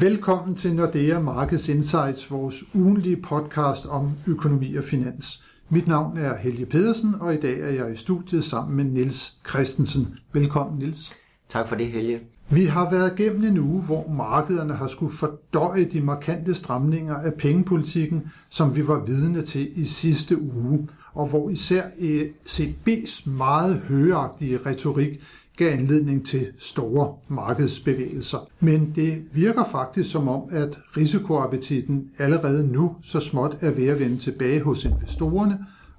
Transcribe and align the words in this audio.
Velkommen 0.00 0.56
til 0.56 0.74
Nordea 0.74 1.18
Markets 1.18 1.68
Insights, 1.68 2.30
vores 2.30 2.64
ugenlige 2.74 3.16
podcast 3.16 3.86
om 3.86 4.10
økonomi 4.26 4.74
og 4.74 4.84
finans. 4.84 5.44
Mit 5.68 5.88
navn 5.88 6.18
er 6.18 6.36
Helge 6.36 6.66
Pedersen, 6.66 7.14
og 7.20 7.34
i 7.34 7.40
dag 7.40 7.60
er 7.60 7.70
jeg 7.70 7.92
i 7.92 7.96
studiet 7.96 8.44
sammen 8.44 8.76
med 8.76 8.84
Nils 8.84 9.38
Christensen. 9.48 10.18
Velkommen, 10.32 10.78
Nils. 10.78 11.12
Tak 11.48 11.68
for 11.68 11.76
det, 11.76 11.86
Helge. 11.86 12.20
Vi 12.50 12.64
har 12.64 12.90
været 12.90 13.16
gennem 13.16 13.44
en 13.44 13.58
uge, 13.58 13.82
hvor 13.82 14.08
markederne 14.08 14.74
har 14.74 14.86
skulle 14.86 15.12
fordøje 15.12 15.84
de 15.84 16.00
markante 16.00 16.54
stramninger 16.54 17.14
af 17.14 17.34
pengepolitikken, 17.34 18.30
som 18.48 18.76
vi 18.76 18.86
var 18.88 19.04
vidne 19.04 19.42
til 19.42 19.80
i 19.80 19.84
sidste 19.84 20.42
uge, 20.42 20.88
og 21.14 21.28
hvor 21.28 21.50
især 21.50 21.82
ECB's 21.82 23.30
meget 23.30 23.82
højagtige 23.88 24.58
retorik 24.66 25.20
gav 25.56 25.72
anledning 25.72 26.26
til 26.26 26.46
store 26.58 27.14
markedsbevægelser. 27.28 28.38
Men 28.60 28.92
det 28.94 29.22
virker 29.32 29.64
faktisk 29.64 30.10
som 30.10 30.28
om, 30.28 30.42
at 30.50 30.78
risikoappetitten 30.96 32.10
allerede 32.18 32.66
nu 32.66 32.96
så 33.02 33.20
småt 33.20 33.56
er 33.60 33.70
ved 33.70 33.88
at 33.88 34.00
vende 34.00 34.18
tilbage 34.18 34.60
hos 34.62 34.84
investorerne. 34.84 35.58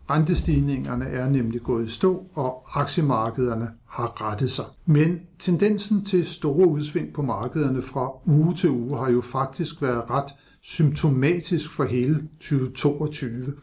Rentestigningerne 0.10 1.06
er 1.06 1.30
nemlig 1.30 1.62
gået 1.62 1.88
i 1.88 1.90
stå, 1.90 2.26
og 2.34 2.64
aktiemarkederne 2.74 3.70
har 3.86 4.30
rettet 4.30 4.52
sig. 4.52 4.66
Men 4.86 5.20
tendensen 5.40 6.06
til 6.06 6.26
store 6.26 6.68
udsving 6.68 7.14
på 7.14 7.22
markederne 7.22 7.82
fra 7.82 8.12
uge 8.28 8.56
til 8.56 8.70
uge 8.70 8.98
har 8.98 9.12
jo 9.12 9.22
faktisk 9.22 9.82
været 9.82 10.10
ret 10.10 10.34
symptomatisk 10.62 11.72
for 11.72 11.84
hele 11.84 12.24
2022. 12.40 13.54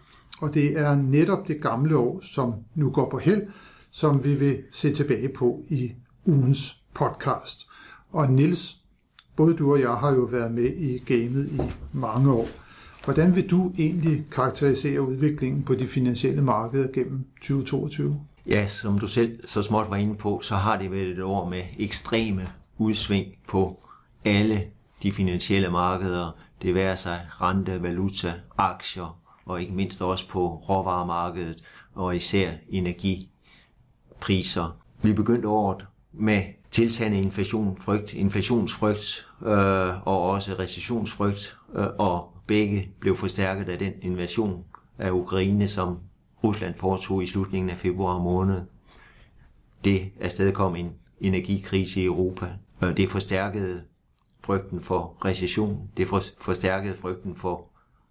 Og 0.41 0.55
det 0.55 0.79
er 0.79 0.95
netop 0.95 1.49
det 1.49 1.61
gamle 1.63 1.97
år, 1.97 2.21
som 2.23 2.55
nu 2.75 2.91
går 2.91 3.11
på 3.11 3.19
held, 3.19 3.43
som 3.95 4.25
vi 4.25 4.35
vil 4.35 4.63
se 4.73 4.95
tilbage 4.95 5.29
på 5.29 5.63
i 5.71 5.93
ugens 6.27 6.83
podcast. 6.95 7.69
Og 8.13 8.31
Nils, 8.31 8.77
både 9.37 9.57
du 9.57 9.73
og 9.73 9.81
jeg 9.81 9.95
har 9.95 10.13
jo 10.13 10.21
været 10.21 10.53
med 10.53 10.71
i 10.77 10.99
gamet 10.99 11.49
i 11.53 11.61
mange 11.93 12.33
år. 12.33 12.47
Hvordan 13.05 13.37
vil 13.37 13.51
du 13.51 13.73
egentlig 13.79 14.25
karakterisere 14.31 15.03
udviklingen 15.03 15.63
på 15.63 15.75
de 15.75 15.89
finansielle 15.89 16.43
markeder 16.43 16.93
gennem 16.93 17.27
2022? 17.37 18.21
Ja, 18.47 18.67
som 18.67 18.99
du 18.99 19.07
selv 19.07 19.47
så 19.47 19.63
småt 19.63 19.91
var 19.91 19.97
inde 19.97 20.15
på, 20.15 20.41
så 20.43 20.55
har 20.55 20.79
det 20.79 20.91
været 20.91 21.09
et 21.09 21.23
år 21.23 21.49
med 21.49 21.63
ekstreme 21.79 22.49
udsving 22.79 23.27
på 23.49 23.85
alle 24.25 24.65
de 25.03 25.13
finansielle 25.13 25.71
markeder. 25.71 26.37
Det 26.63 26.75
være 26.75 26.97
sig 26.97 27.21
rente, 27.41 27.83
valuta, 27.83 28.33
aktier 28.59 29.21
og 29.47 29.61
ikke 29.61 29.75
mindst 29.75 30.03
også 30.03 30.29
på 30.29 30.49
råvaremarkedet 30.49 31.65
og 31.95 32.17
især 32.17 32.51
priser. 34.21 34.79
Vi 35.03 35.13
begyndte 35.13 35.49
året 35.49 35.87
med 36.13 36.43
tiltagende 36.71 37.21
inflation, 37.21 37.77
frygt, 37.77 38.15
inflationsfrygt 38.15 39.27
øh, 39.43 40.09
og 40.09 40.31
også 40.31 40.55
recessionsfrygt, 40.59 41.57
øh, 41.75 41.87
og 41.99 42.33
begge 42.47 42.91
blev 43.01 43.17
forstærket 43.17 43.69
af 43.69 43.79
den 43.79 43.93
invasion 44.03 44.65
af 44.99 45.11
Ukraine, 45.11 45.69
som 45.69 45.99
Rusland 46.45 46.75
foretog 46.75 47.23
i 47.23 47.27
slutningen 47.27 47.71
af 47.71 47.77
februar 47.77 48.19
måned. 48.19 48.63
Det 49.85 50.13
afstedkom 50.21 50.77
en 50.77 50.93
energikrise 51.21 52.01
i 52.01 52.05
Europa. 52.05 52.47
Øh, 52.83 52.97
det 52.97 53.11
forstærkede 53.11 53.83
frygten 54.45 54.81
for 54.81 55.17
recession, 55.25 55.91
det 55.97 56.09
forstærkede 56.39 56.95
frygten 56.95 57.37
for 57.37 57.67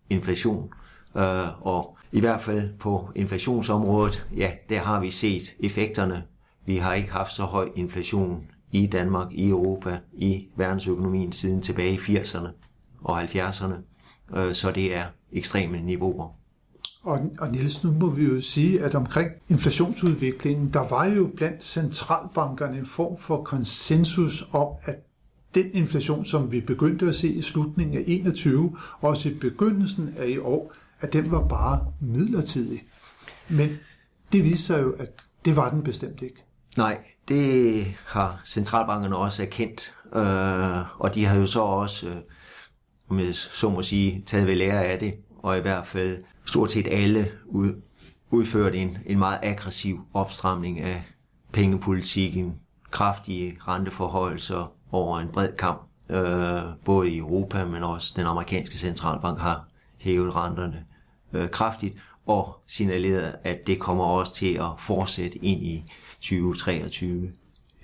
inflation, 0.09 0.69
øh, 1.17 1.67
og 1.67 1.97
i 2.13 2.19
hvert 2.19 2.41
fald 2.41 2.69
på 2.79 3.09
inflationsområdet, 3.15 4.25
ja, 4.37 4.51
der 4.69 4.79
har 4.79 4.99
vi 4.99 5.11
set 5.11 5.55
effekterne 5.59 6.23
vi 6.65 6.77
har 6.77 6.93
ikke 6.93 7.11
haft 7.11 7.33
så 7.33 7.43
høj 7.43 7.69
inflation 7.75 8.43
i 8.71 8.85
Danmark, 8.85 9.31
i 9.31 9.49
Europa, 9.49 9.99
i 10.13 10.47
verdensøkonomien 10.55 11.31
siden 11.31 11.61
tilbage 11.61 11.93
i 11.93 11.97
80'erne 11.97 12.47
og 13.01 13.23
70'erne. 13.23 13.73
Øh, 14.37 14.53
så 14.53 14.71
det 14.71 14.95
er 14.95 15.05
ekstreme 15.31 15.81
niveauer. 15.81 16.29
Og, 17.03 17.19
og 17.39 17.51
Niels, 17.51 17.83
nu 17.83 17.91
må 17.91 18.09
vi 18.09 18.23
jo 18.23 18.41
sige, 18.41 18.81
at 18.81 18.95
omkring 18.95 19.31
inflationsudviklingen, 19.49 20.69
der 20.69 20.87
var 20.87 21.05
jo 21.05 21.31
blandt 21.35 21.63
centralbankerne 21.63 22.77
en 22.77 22.85
form 22.85 23.17
for 23.17 23.43
konsensus 23.43 24.47
om, 24.51 24.67
at 24.83 24.95
den 25.55 25.65
inflation, 25.73 26.25
som 26.25 26.51
vi 26.51 26.61
begyndte 26.61 27.07
at 27.07 27.15
se 27.15 27.27
i 27.27 27.41
slutningen 27.41 27.97
af 27.97 28.03
21, 28.07 28.77
også 29.01 29.29
i 29.29 29.33
begyndelsen 29.33 30.13
af 30.17 30.27
i 30.27 30.37
år, 30.37 30.73
at 31.03 31.13
den 31.13 31.31
var 31.31 31.47
bare 31.47 31.85
midlertidig. 32.01 32.83
Men 33.49 33.69
det 34.31 34.43
viste 34.43 34.65
sig 34.65 34.81
jo, 34.81 34.91
at 34.91 35.09
det 35.45 35.55
var 35.55 35.69
den 35.69 35.83
bestemt 35.83 36.21
ikke. 36.21 36.43
Nej, 36.77 36.97
det 37.27 37.85
har 38.07 38.41
centralbankerne 38.45 39.17
også 39.17 39.43
erkendt, 39.43 39.93
øh, 40.15 41.01
og 41.01 41.15
de 41.15 41.25
har 41.25 41.37
jo 41.37 41.45
så 41.45 41.61
også, 41.61 42.09
øh, 42.09 42.15
om 43.09 43.19
jeg 43.19 43.35
så 43.35 43.69
må 43.69 43.81
sige, 43.81 44.23
taget 44.25 44.47
ved 44.47 44.55
lære 44.55 44.85
af 44.85 44.99
det, 44.99 45.13
og 45.39 45.57
i 45.57 45.61
hvert 45.61 45.85
fald 45.85 46.23
stort 46.45 46.71
set 46.71 46.87
alle 46.87 47.31
ud, 47.45 47.81
udført 48.29 48.75
en, 48.75 48.97
en 49.05 49.19
meget 49.19 49.39
aggressiv 49.43 49.99
opstramning 50.13 50.79
af 50.79 51.03
pengepolitikken, 51.51 52.55
kraftige 52.91 53.57
renteforhøjelser 53.67 54.73
over 54.91 55.19
en 55.19 55.27
bred 55.27 55.51
kamp, 55.57 55.81
øh, 56.09 56.61
både 56.85 57.11
i 57.11 57.17
Europa, 57.17 57.65
men 57.65 57.83
også 57.83 58.13
den 58.15 58.25
amerikanske 58.25 58.77
centralbank 58.77 59.39
har 59.39 59.67
hævet 59.97 60.35
renterne 60.35 60.85
øh, 61.33 61.49
kraftigt, 61.49 61.95
og 62.25 62.55
signaleret, 62.67 63.35
at 63.43 63.67
det 63.67 63.79
kommer 63.79 64.03
også 64.03 64.33
til 64.33 64.53
at 64.53 64.69
fortsætte 64.79 65.37
ind 65.37 65.63
i 65.63 65.83
2023? 66.15 67.31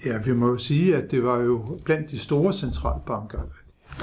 Ja, 0.06 0.18
vi 0.18 0.34
må 0.34 0.48
jo 0.48 0.58
sige, 0.58 0.96
at 0.96 1.12
det 1.12 1.24
var 1.24 1.38
jo 1.38 1.80
blandt 1.86 2.12
de 2.12 2.20
store 2.20 2.54
centralbanker, 2.54 3.40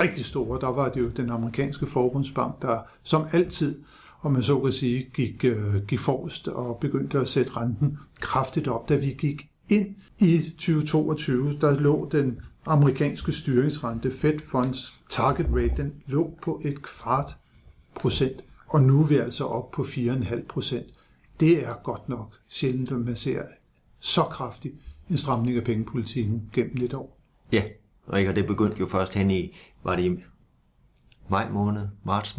rigtig 0.00 0.24
store, 0.24 0.60
der 0.60 0.66
var 0.66 0.88
det 0.88 1.00
jo 1.00 1.08
den 1.08 1.30
amerikanske 1.30 1.86
forbundsbank, 1.86 2.62
der 2.62 2.78
som 3.02 3.26
altid, 3.32 3.78
om 4.22 4.32
man 4.32 4.42
så 4.42 4.60
kan 4.60 4.72
sige, 4.72 5.10
gik, 5.14 5.44
øh, 5.44 5.86
gik 5.86 6.00
forrest 6.00 6.48
og 6.48 6.78
begyndte 6.80 7.18
at 7.18 7.28
sætte 7.28 7.56
renten 7.56 7.98
kraftigt 8.20 8.68
op. 8.68 8.88
Da 8.88 8.96
vi 8.96 9.14
gik 9.18 9.48
ind 9.68 9.94
i 10.18 10.52
2022, 10.58 11.58
der 11.60 11.78
lå 11.78 12.08
den 12.12 12.40
amerikanske 12.66 13.32
styringsrente, 13.32 14.10
Fed 14.10 14.38
Funds 14.50 15.00
target 15.10 15.46
rate, 15.50 15.82
den 15.82 15.92
lå 16.06 16.38
på 16.42 16.60
et 16.64 16.82
kvart 16.82 17.36
procent, 17.94 18.44
og 18.66 18.82
nu 18.82 19.02
er 19.02 19.06
vi 19.06 19.16
altså 19.16 19.44
op 19.44 19.70
på 19.70 19.82
4,5 19.82 20.46
procent. 20.46 20.86
Det 21.40 21.64
er 21.64 21.82
godt 21.84 22.08
nok 22.08 22.34
sjældent, 22.48 22.92
at 22.92 22.98
man 22.98 23.16
ser 23.16 23.42
så 24.00 24.22
kraftig 24.22 24.72
en 25.10 25.16
stramning 25.16 25.56
af 25.56 25.64
pengepolitikken 25.64 26.50
gennem 26.52 26.84
et 26.84 26.94
år. 26.94 27.18
Ja, 27.52 27.62
og 28.06 28.20
det 28.20 28.46
begyndte 28.46 28.80
jo 28.80 28.86
først 28.86 29.14
hen 29.14 29.30
i, 29.30 29.56
var 29.84 29.96
det 29.96 30.02
i 30.02 30.22
maj 31.28 31.50
måned, 31.50 31.88
marts? 32.04 32.38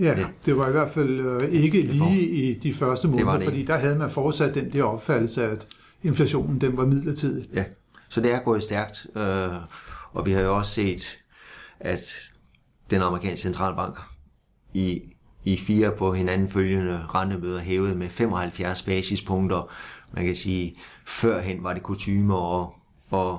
Ja, 0.00 0.14
det, 0.14 0.26
det 0.46 0.56
var 0.56 0.68
i 0.68 0.72
hvert 0.72 0.90
fald 0.90 1.10
øh, 1.10 1.48
ikke 1.48 1.82
lige 1.82 2.28
i 2.28 2.58
de 2.58 2.74
første 2.74 3.08
måneder, 3.08 3.40
fordi 3.40 3.64
der 3.64 3.76
havde 3.76 3.98
man 3.98 4.10
fortsat 4.10 4.54
den 4.54 4.72
der 4.72 4.82
opfattelse, 4.82 5.44
at 5.44 5.68
inflationen 6.02 6.60
den 6.60 6.76
var 6.76 6.86
midlertidig. 6.86 7.46
Ja, 7.54 7.64
så 8.08 8.20
det 8.20 8.32
er 8.32 8.40
gået 8.42 8.62
stærkt, 8.62 9.06
øh, 9.16 9.48
og 10.12 10.26
vi 10.26 10.32
har 10.32 10.40
jo 10.40 10.56
også 10.56 10.72
set, 10.72 11.18
at 11.80 12.14
den 12.90 13.02
amerikanske 13.02 13.42
centralbank 13.42 13.98
i, 14.74 15.02
i 15.44 15.56
fire 15.56 15.92
på 15.92 16.14
hinanden 16.14 16.48
følgende 16.48 17.06
rentemøder 17.06 17.60
hævet 17.60 17.96
med 17.96 18.08
75 18.08 18.82
basispunkter, 18.82 19.70
man 20.12 20.26
kan 20.26 20.36
sige, 20.36 20.76
førhen 21.06 21.64
var 21.64 21.72
det 21.72 21.82
kutume 21.82 22.34
at, 22.34 22.66
at 23.12 23.36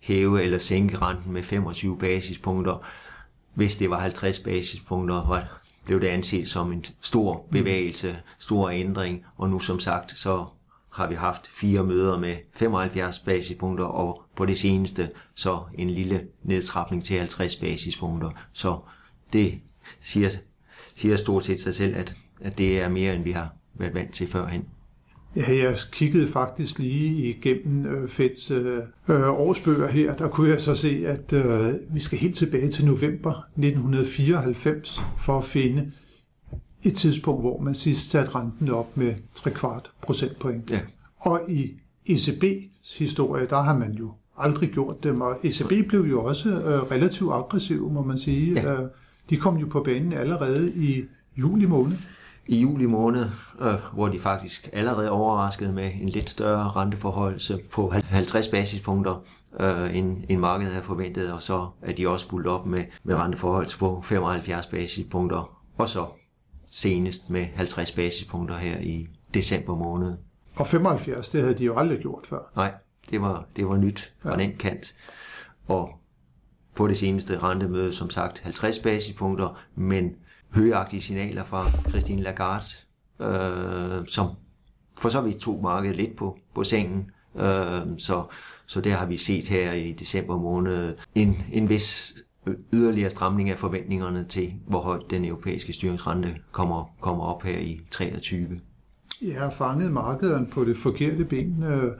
hæve 0.00 0.42
eller 0.42 0.58
sænke 0.58 0.98
renten 0.98 1.32
med 1.32 1.42
25 1.42 1.98
basispunkter. 1.98 2.86
Hvis 3.54 3.76
det 3.76 3.90
var 3.90 3.98
50 3.98 4.40
basispunkter, 4.40 5.28
var, 5.28 5.62
blev 5.84 6.00
det 6.00 6.06
anset 6.06 6.48
som 6.48 6.72
en 6.72 6.84
stor 7.00 7.46
bevægelse, 7.50 8.16
stor 8.38 8.70
ændring, 8.70 9.24
og 9.36 9.50
nu 9.50 9.58
som 9.58 9.78
sagt, 9.78 10.18
så 10.18 10.46
har 10.94 11.06
vi 11.06 11.14
haft 11.14 11.46
fire 11.46 11.84
møder 11.84 12.18
med 12.18 12.36
75 12.54 13.18
basispunkter, 13.18 13.84
og 13.84 14.22
på 14.36 14.46
det 14.46 14.58
seneste 14.58 15.10
så 15.34 15.62
en 15.74 15.90
lille 15.90 16.26
nedtrapning 16.42 17.04
til 17.04 17.18
50 17.18 17.56
basispunkter. 17.56 18.30
Så 18.52 18.78
det 19.32 19.60
siger, 20.00 20.28
siger 20.94 21.16
stort 21.16 21.44
set 21.44 21.60
sig 21.60 21.74
selv, 21.74 21.96
at, 21.96 22.16
at 22.40 22.58
det 22.58 22.80
er 22.80 22.88
mere, 22.88 23.14
end 23.14 23.24
vi 23.24 23.30
har 23.30 23.54
været 23.74 23.94
vant 23.94 24.12
til 24.12 24.28
førhen. 24.28 24.64
Ja, 25.36 25.64
jeg 25.64 25.78
kiggede 25.92 26.28
faktisk 26.28 26.78
lige 26.78 27.30
igennem 27.30 27.86
øh, 27.86 28.08
Feds 28.08 28.50
øh, 28.50 28.78
øh, 29.08 29.28
årsbøger 29.28 29.88
her. 29.88 30.16
Der 30.16 30.28
kunne 30.28 30.50
jeg 30.50 30.60
så 30.60 30.74
se, 30.74 31.04
at 31.06 31.32
øh, 31.32 31.74
vi 31.90 32.00
skal 32.00 32.18
helt 32.18 32.36
tilbage 32.36 32.68
til 32.68 32.84
november 32.84 33.30
1994 33.56 35.00
for 35.18 35.38
at 35.38 35.44
finde 35.44 35.92
et 36.82 36.96
tidspunkt, 36.96 37.42
hvor 37.42 37.60
man 37.60 37.74
sidst 37.74 38.10
satte 38.10 38.34
renten 38.34 38.68
op 38.68 38.96
med 38.96 39.14
3 39.34 39.50
kvart 39.50 39.90
procentpoint. 40.02 40.70
Ja. 40.70 40.80
Og 41.18 41.40
i 41.48 41.72
ECB's 42.08 42.98
historie, 42.98 43.46
der 43.46 43.62
har 43.62 43.78
man 43.78 43.92
jo 43.92 44.12
aldrig 44.38 44.70
gjort 44.70 45.04
det, 45.04 45.22
og 45.22 45.38
ECB 45.44 45.88
blev 45.88 46.00
jo 46.00 46.24
også 46.24 46.48
øh, 46.48 46.82
relativt 46.82 47.32
aggressiv, 47.32 47.90
må 47.90 48.02
man 48.02 48.18
sige. 48.18 48.52
Ja. 48.52 48.82
Øh, 48.82 48.88
de 49.30 49.36
kom 49.36 49.56
jo 49.56 49.66
på 49.66 49.82
banen 49.82 50.12
allerede 50.12 50.72
i 50.74 51.04
juli 51.36 51.66
måned. 51.66 51.96
i 52.46 52.60
juli 52.60 52.86
måned, 52.86 53.26
øh, 53.60 53.74
hvor 53.92 54.08
de 54.08 54.18
faktisk 54.18 54.70
allerede 54.72 55.10
overraskede 55.10 55.72
med 55.72 55.92
en 56.00 56.08
lidt 56.08 56.30
større 56.30 56.70
renteforhold 56.70 57.68
på 57.68 57.92
50 58.04 58.48
basispunkter, 58.48 59.24
øh, 59.60 59.96
end, 59.96 60.24
end 60.28 60.40
markedet 60.40 60.72
havde 60.72 60.84
forventet, 60.84 61.32
og 61.32 61.42
så 61.42 61.68
er 61.82 61.92
de 61.92 62.08
også 62.08 62.28
fuldt 62.28 62.46
op 62.46 62.66
med, 62.66 62.84
med 63.04 63.14
renteforhold 63.14 63.78
på 63.78 64.00
75 64.04 64.66
basispunkter, 64.66 65.58
og 65.78 65.88
så 65.88 66.06
senest 66.70 67.30
med 67.30 67.46
50 67.54 67.92
basispunkter 67.92 68.56
her 68.56 68.78
i 68.78 69.08
december 69.34 69.76
måned. 69.76 70.16
Og 70.56 70.66
75, 70.66 71.28
det 71.28 71.40
havde 71.40 71.54
de 71.54 71.64
jo 71.64 71.76
aldrig 71.76 71.98
gjort 71.98 72.26
før. 72.26 72.52
Nej, 72.56 72.74
det 73.10 73.22
var, 73.22 73.44
det 73.56 73.68
var 73.68 73.76
nyt 73.76 74.12
fra 74.22 74.30
ja. 74.30 74.36
den 74.36 74.56
kant. 74.58 74.94
Og 75.68 75.90
på 76.74 76.88
det 76.88 76.96
seneste 76.96 77.38
rentemøde, 77.38 77.92
som 77.92 78.10
sagt, 78.10 78.40
50 78.40 78.78
basispunkter, 78.78 79.62
men 79.74 80.10
højagtige 80.50 81.02
signaler 81.02 81.44
fra 81.44 81.70
Christine 81.88 82.22
Lagarde, 82.22 82.64
øh, 83.20 84.06
som 84.06 84.28
for 85.00 85.08
så 85.08 85.20
vidt 85.20 85.36
tog 85.36 85.62
markedet 85.62 85.96
lidt 85.96 86.16
på, 86.16 86.38
på 86.54 86.64
sengen. 86.64 87.10
Øh, 87.36 87.82
så, 87.98 88.24
så 88.66 88.80
der 88.80 88.94
har 88.94 89.06
vi 89.06 89.16
set 89.16 89.48
her 89.48 89.72
i 89.72 89.92
december 89.92 90.38
måned 90.38 90.94
en, 91.14 91.36
en 91.52 91.68
vis 91.68 92.14
yderligere 92.72 93.10
stramning 93.10 93.50
af 93.50 93.58
forventningerne 93.58 94.24
til, 94.24 94.52
hvor 94.66 94.80
højt 94.80 95.10
den 95.10 95.24
europæiske 95.24 95.72
styringsrente 95.72 96.36
kommer, 96.52 96.94
kommer 97.00 97.24
op 97.24 97.42
her 97.42 97.58
i 97.58 97.80
23. 97.90 98.58
Jeg 99.22 99.40
har 99.40 99.50
fanget 99.50 99.92
markederne 99.92 100.46
på 100.46 100.64
det 100.64 100.76
forkerte 100.76 101.24
ben. 101.24 101.62
Øh, 101.62 101.92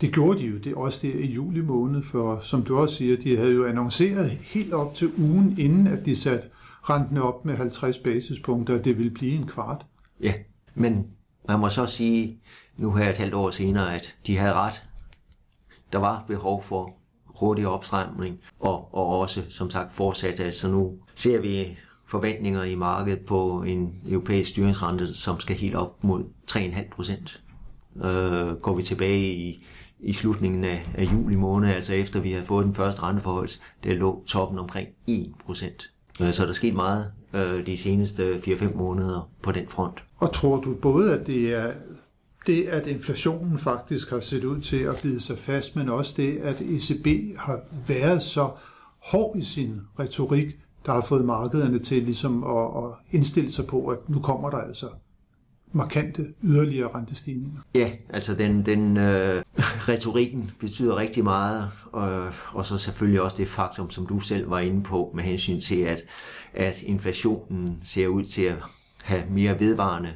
det 0.00 0.12
gjorde 0.12 0.38
de 0.38 0.44
jo 0.44 0.58
det 0.58 0.74
også 0.74 0.98
der 1.02 1.14
i 1.14 1.26
juli 1.26 1.60
måned, 1.60 2.02
for 2.02 2.40
som 2.40 2.62
du 2.62 2.78
også 2.78 2.94
siger, 2.94 3.16
de 3.16 3.36
havde 3.36 3.52
jo 3.52 3.66
annonceret 3.66 4.30
helt 4.30 4.72
op 4.72 4.94
til 4.94 5.10
ugen 5.18 5.54
inden, 5.58 5.86
at 5.86 6.06
de 6.06 6.16
satte 6.16 6.48
renten 6.82 7.16
op 7.16 7.44
med 7.44 7.56
50 7.56 7.98
basispunkter, 7.98 8.78
at 8.78 8.84
det 8.84 8.98
ville 8.98 9.10
blive 9.10 9.32
en 9.32 9.46
kvart. 9.46 9.86
Ja, 10.22 10.34
men 10.74 11.06
man 11.48 11.60
må 11.60 11.68
så 11.68 11.86
sige 11.86 12.38
nu 12.76 12.92
her 12.92 13.10
et 13.10 13.18
halvt 13.18 13.34
år 13.34 13.50
senere, 13.50 13.94
at 13.94 14.16
de 14.26 14.36
havde 14.36 14.52
ret. 14.52 14.84
Der 15.92 15.98
var 15.98 16.24
behov 16.26 16.62
for 16.62 16.94
hurtig 17.24 17.68
opstramning, 17.68 18.40
og, 18.60 18.94
og 18.94 19.18
også, 19.18 19.42
som 19.48 19.70
sagt, 19.70 19.92
fortsat. 19.92 20.40
Altså 20.40 20.68
nu 20.68 20.92
ser 21.14 21.40
vi 21.40 21.78
forventninger 22.06 22.62
i 22.62 22.74
markedet 22.74 23.20
på 23.20 23.62
en 23.62 23.94
europæisk 24.08 24.50
styringsrente, 24.50 25.14
som 25.14 25.40
skal 25.40 25.56
helt 25.56 25.74
op 25.74 26.04
mod 26.04 26.24
3,5 26.50 26.88
procent. 26.90 27.42
Øh, 27.96 28.54
går 28.56 28.74
vi 28.76 28.82
tilbage 28.82 29.34
i, 29.34 29.66
i 30.00 30.12
slutningen 30.12 30.64
af, 30.64 30.90
af 30.94 31.04
juli 31.12 31.34
måned, 31.34 31.68
altså 31.68 31.94
efter 31.94 32.20
vi 32.20 32.32
havde 32.32 32.44
fået 32.44 32.66
den 32.66 32.74
første 32.74 33.02
renteforhold, 33.02 33.48
der 33.84 33.94
lå 33.94 34.24
toppen 34.26 34.58
omkring 34.58 34.88
1%. 35.08 36.20
Øh, 36.20 36.32
så 36.32 36.42
der 36.42 36.48
er 36.48 36.52
sket 36.52 36.74
meget 36.74 37.12
øh, 37.34 37.66
de 37.66 37.76
seneste 37.76 38.34
4-5 38.34 38.76
måneder 38.76 39.30
på 39.42 39.52
den 39.52 39.68
front. 39.68 40.04
Og 40.16 40.32
tror 40.32 40.60
du 40.60 40.74
både, 40.74 41.14
at 41.14 41.26
det 41.26 41.54
er 41.54 41.72
det, 42.46 42.64
at 42.64 42.86
inflationen 42.86 43.58
faktisk 43.58 44.10
har 44.10 44.20
set 44.20 44.44
ud 44.44 44.60
til 44.60 44.82
at 44.82 45.00
bide 45.02 45.20
sig 45.20 45.38
fast, 45.38 45.76
men 45.76 45.88
også 45.88 46.14
det, 46.16 46.38
at 46.38 46.60
ECB 46.60 47.36
har 47.38 47.60
været 47.88 48.22
så 48.22 48.50
hård 48.98 49.36
i 49.36 49.44
sin 49.44 49.80
retorik, 49.98 50.46
der 50.86 50.92
har 50.92 51.00
fået 51.00 51.24
markederne 51.24 51.78
til 51.78 52.02
ligesom 52.02 52.44
at, 52.44 52.84
at 52.84 52.90
indstille 53.10 53.52
sig 53.52 53.66
på, 53.66 53.86
at 53.86 54.08
nu 54.08 54.20
kommer 54.20 54.50
der 54.50 54.58
altså 54.58 54.86
markante 55.74 56.34
yderligere 56.42 56.94
rentestigninger. 56.94 57.60
Ja, 57.74 57.90
altså 58.08 58.34
den, 58.34 58.66
den 58.66 58.96
øh, 58.96 59.42
retorikken 59.88 60.50
betyder 60.60 60.96
rigtig 60.96 61.24
meget, 61.24 61.70
og, 61.92 62.32
og 62.52 62.64
så 62.64 62.78
selvfølgelig 62.78 63.22
også 63.22 63.36
det 63.36 63.48
faktum, 63.48 63.90
som 63.90 64.06
du 64.06 64.18
selv 64.18 64.50
var 64.50 64.58
inde 64.58 64.82
på, 64.82 65.12
med 65.14 65.24
hensyn 65.24 65.60
til, 65.60 65.80
at, 65.80 66.02
at 66.54 66.82
inflationen 66.82 67.80
ser 67.84 68.08
ud 68.08 68.24
til 68.24 68.42
at 68.42 68.56
have 69.02 69.24
mere 69.30 69.60
vedvarende 69.60 70.12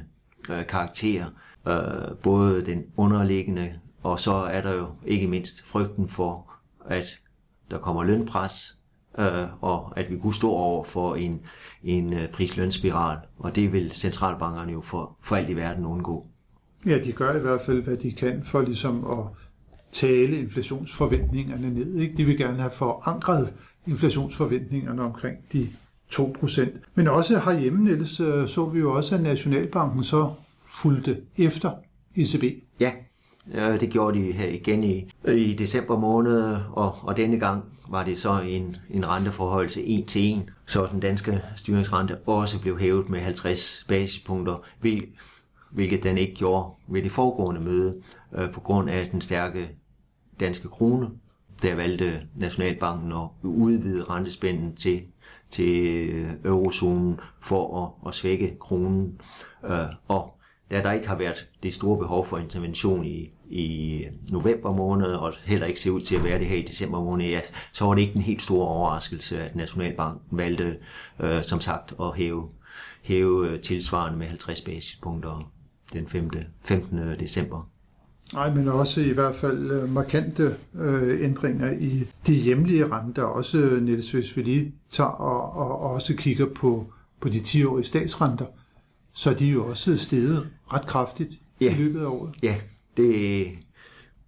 øh, 0.49 0.67
karakter, 0.67 1.25
øh, 1.67 2.17
både 2.23 2.65
den 2.65 2.83
underliggende, 2.97 3.73
og 4.03 4.19
så 4.19 4.33
er 4.33 4.61
der 4.61 4.73
jo 4.73 4.87
ikke 5.05 5.27
mindst 5.27 5.65
frygten 5.65 6.09
for, 6.09 6.51
at 6.85 7.19
der 7.71 7.77
kommer 7.77 8.03
lønpres, 8.03 8.78
øh, 9.19 9.47
og 9.61 9.93
at 9.95 10.11
vi 10.11 10.17
kunne 10.17 10.33
stå 10.33 10.51
over 10.51 10.83
for 10.83 11.15
en, 11.15 11.41
en 11.83 12.13
øh, 12.13 12.29
prislønsspiral, 12.29 13.17
og 13.37 13.55
det 13.55 13.73
vil 13.73 13.91
centralbankerne 13.91 14.71
jo 14.71 14.81
for, 14.81 15.17
for 15.21 15.35
alt 15.35 15.49
i 15.49 15.55
verden 15.55 15.85
undgå. 15.85 16.25
Ja, 16.85 16.99
de 16.99 17.11
gør 17.11 17.35
i 17.35 17.39
hvert 17.39 17.61
fald, 17.61 17.81
hvad 17.81 17.97
de 17.97 18.11
kan 18.11 18.43
for 18.43 18.61
ligesom 18.61 19.11
at 19.11 19.25
tale 19.91 20.39
inflationsforventningerne 20.39 21.69
ned. 21.69 21.95
Ikke? 21.95 22.17
De 22.17 22.25
vil 22.25 22.37
gerne 22.37 22.59
have 22.59 22.71
forankret 22.71 23.53
inflationsforventningerne 23.87 25.01
omkring 25.01 25.37
de 25.53 25.67
2%. 26.13 26.69
Men 26.95 27.07
også 27.07 27.39
herhjemme, 27.39 27.83
Niels, 27.83 28.19
øh, 28.19 28.47
så 28.47 28.65
vi 28.65 28.79
jo 28.79 28.95
også, 28.95 29.15
at 29.15 29.21
Nationalbanken 29.21 30.03
så 30.03 30.31
fulgte 30.67 31.17
efter 31.37 31.71
ECB. 32.15 32.43
Ja, 33.53 33.77
det 33.77 33.89
gjorde 33.89 34.19
de 34.19 34.31
her 34.31 34.47
igen 34.47 34.83
i, 34.83 35.11
i 35.27 35.53
december 35.53 35.99
måned, 35.99 36.57
og, 36.71 36.95
og 37.01 37.17
denne 37.17 37.39
gang 37.39 37.63
var 37.91 38.03
det 38.03 38.17
så 38.17 38.39
en, 38.39 38.75
en 38.89 39.07
renteforhold 39.07 39.69
til 39.69 39.99
1 39.99 40.07
til 40.07 40.33
1, 40.37 40.53
så 40.65 40.87
den 40.91 40.99
danske 40.99 41.41
styringsrente 41.55 42.17
også 42.17 42.61
blev 42.61 42.79
hævet 42.79 43.09
med 43.09 43.19
50 43.19 43.85
basispunkter, 43.87 44.65
hvil, 44.79 45.07
hvilket 45.71 46.03
den 46.03 46.17
ikke 46.17 46.35
gjorde 46.35 46.69
ved 46.87 47.03
det 47.03 47.11
foregående 47.11 47.61
møde, 47.61 48.01
øh, 48.35 48.51
på 48.51 48.59
grund 48.59 48.89
af 48.89 49.09
den 49.11 49.21
stærke 49.21 49.69
danske 50.39 50.67
krone. 50.67 51.09
Der 51.61 51.75
valgte 51.75 52.21
Nationalbanken 52.35 53.11
at 53.11 53.27
udvide 53.43 54.03
rentespænden 54.03 54.75
til, 54.75 55.01
til 55.49 55.87
øh, 55.87 56.33
eurozonen 56.45 57.19
for 57.41 57.83
at, 57.83 58.07
at 58.07 58.13
svække 58.13 58.57
kronen. 58.59 59.21
Øh, 59.65 59.85
og 60.07 60.39
da 60.71 60.81
der 60.81 60.91
ikke 60.91 61.07
har 61.07 61.15
været 61.15 61.49
det 61.63 61.73
store 61.73 61.97
behov 61.97 62.25
for 62.25 62.37
intervention 62.37 63.05
i, 63.05 63.33
i 63.49 64.05
november 64.31 64.73
måned, 64.73 65.07
og 65.07 65.33
heller 65.45 65.67
ikke 65.67 65.79
ser 65.79 65.91
ud 65.91 66.01
til 66.01 66.15
at 66.15 66.23
være 66.23 66.39
det 66.39 66.47
her 66.47 66.55
i 66.55 66.61
december 66.61 67.03
måned, 67.03 67.25
ja, 67.25 67.41
så 67.71 67.85
var 67.85 67.95
det 67.95 68.01
ikke 68.01 68.15
en 68.15 68.21
helt 68.21 68.41
stor 68.41 68.65
overraskelse, 68.65 69.41
at 69.41 69.55
Nationalbanken 69.55 70.37
valgte, 70.37 70.77
øh, 71.19 71.43
som 71.43 71.61
sagt, 71.61 71.93
at 72.01 72.15
hæve, 72.15 72.49
hæve 73.01 73.57
tilsvarende 73.57 74.17
med 74.17 74.27
50 74.27 74.61
basispunkter 74.61 75.51
den 75.93 76.07
5. 76.07 76.29
15. 76.61 76.99
december. 77.19 77.69
Nej, 78.33 78.53
men 78.53 78.67
også 78.67 79.01
i 79.01 79.11
hvert 79.11 79.35
fald 79.35 79.71
øh, 79.71 79.89
markante 79.89 80.55
øh, 80.75 81.23
ændringer 81.23 81.71
i 81.71 82.07
de 82.27 82.33
hjemlige 82.33 82.87
renter, 82.87 83.23
også 83.23 83.57
øh, 83.57 83.83
Niels, 83.83 84.11
hvis 84.11 84.37
vi 84.37 84.41
lige 84.41 84.73
tager 84.91 85.09
og, 85.09 85.53
og, 85.53 85.79
og 85.79 85.91
også 85.91 86.15
kigger 86.15 86.45
på, 86.55 86.93
på 87.21 87.29
de 87.29 87.37
10-årige 87.37 87.85
statsrenter, 87.85 88.45
så 89.13 89.29
er 89.29 89.33
de 89.33 89.45
jo 89.45 89.65
også 89.65 89.97
steget 89.97 90.47
ret 90.73 90.87
kraftigt 90.87 91.31
ja. 91.61 91.75
i 91.75 91.77
løbet 91.77 92.01
af 92.01 92.05
året. 92.05 92.35
Ja, 92.43 92.55
det, 92.99 93.47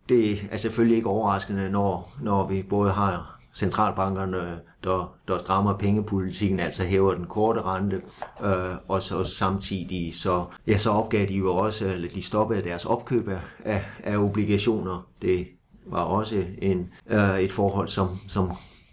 det 0.09 0.47
er 0.51 0.57
selvfølgelig 0.57 0.97
ikke 0.97 1.09
overraskende, 1.09 1.69
når, 1.69 2.13
når 2.21 2.47
vi 2.47 2.63
både 2.63 2.91
har 2.91 3.39
centralbankerne, 3.55 4.59
der, 4.83 5.15
der 5.27 5.37
strammer 5.37 5.77
pengepolitikken, 5.77 6.59
altså 6.59 6.83
hæver 6.83 7.13
den 7.13 7.25
korte 7.25 7.61
rente, 7.61 8.01
øh, 8.43 8.75
og 8.87 9.01
så 9.01 9.23
samtidig 9.23 10.15
så, 10.15 10.45
ja, 10.67 10.77
så 10.77 10.89
opgav 10.89 11.27
de 11.27 11.33
jo 11.33 11.55
også, 11.55 11.87
eller 11.87 12.09
de 12.09 12.21
stoppede 12.21 12.63
deres 12.63 12.85
opkøb 12.85 13.29
af, 13.65 13.85
af 14.03 14.17
obligationer. 14.17 15.07
Det 15.21 15.47
var 15.85 16.01
også 16.01 16.45
en, 16.61 16.89
øh, 17.07 17.39
et 17.39 17.51
forhold, 17.51 17.87
som, 17.87 18.09
som 18.27 18.51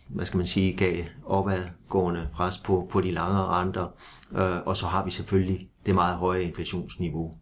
hvad 0.09 0.27
skal 0.27 0.37
man 0.37 0.47
sige, 0.47 0.77
gav 0.77 1.05
opadgående 1.27 2.29
pres 2.35 2.59
på, 2.59 2.89
på 2.91 3.01
de 3.01 3.11
lange 3.11 3.39
renter. 3.39 3.87
Øh, 4.33 4.67
og 4.67 4.77
så 4.77 4.87
har 4.87 5.05
vi 5.05 5.11
selvfølgelig 5.11 5.69
det 5.87 5.95
meget 5.95 6.17
høje 6.17 6.43
inflationsniveau. 6.43 7.35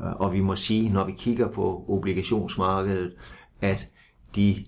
Øh, 0.00 0.12
og 0.12 0.32
vi 0.32 0.40
må 0.40 0.56
sige, 0.56 0.92
når 0.92 1.04
vi 1.04 1.12
kigger 1.12 1.48
på 1.48 1.84
obligationsmarkedet, 1.88 3.12
at 3.60 3.88
de 4.36 4.64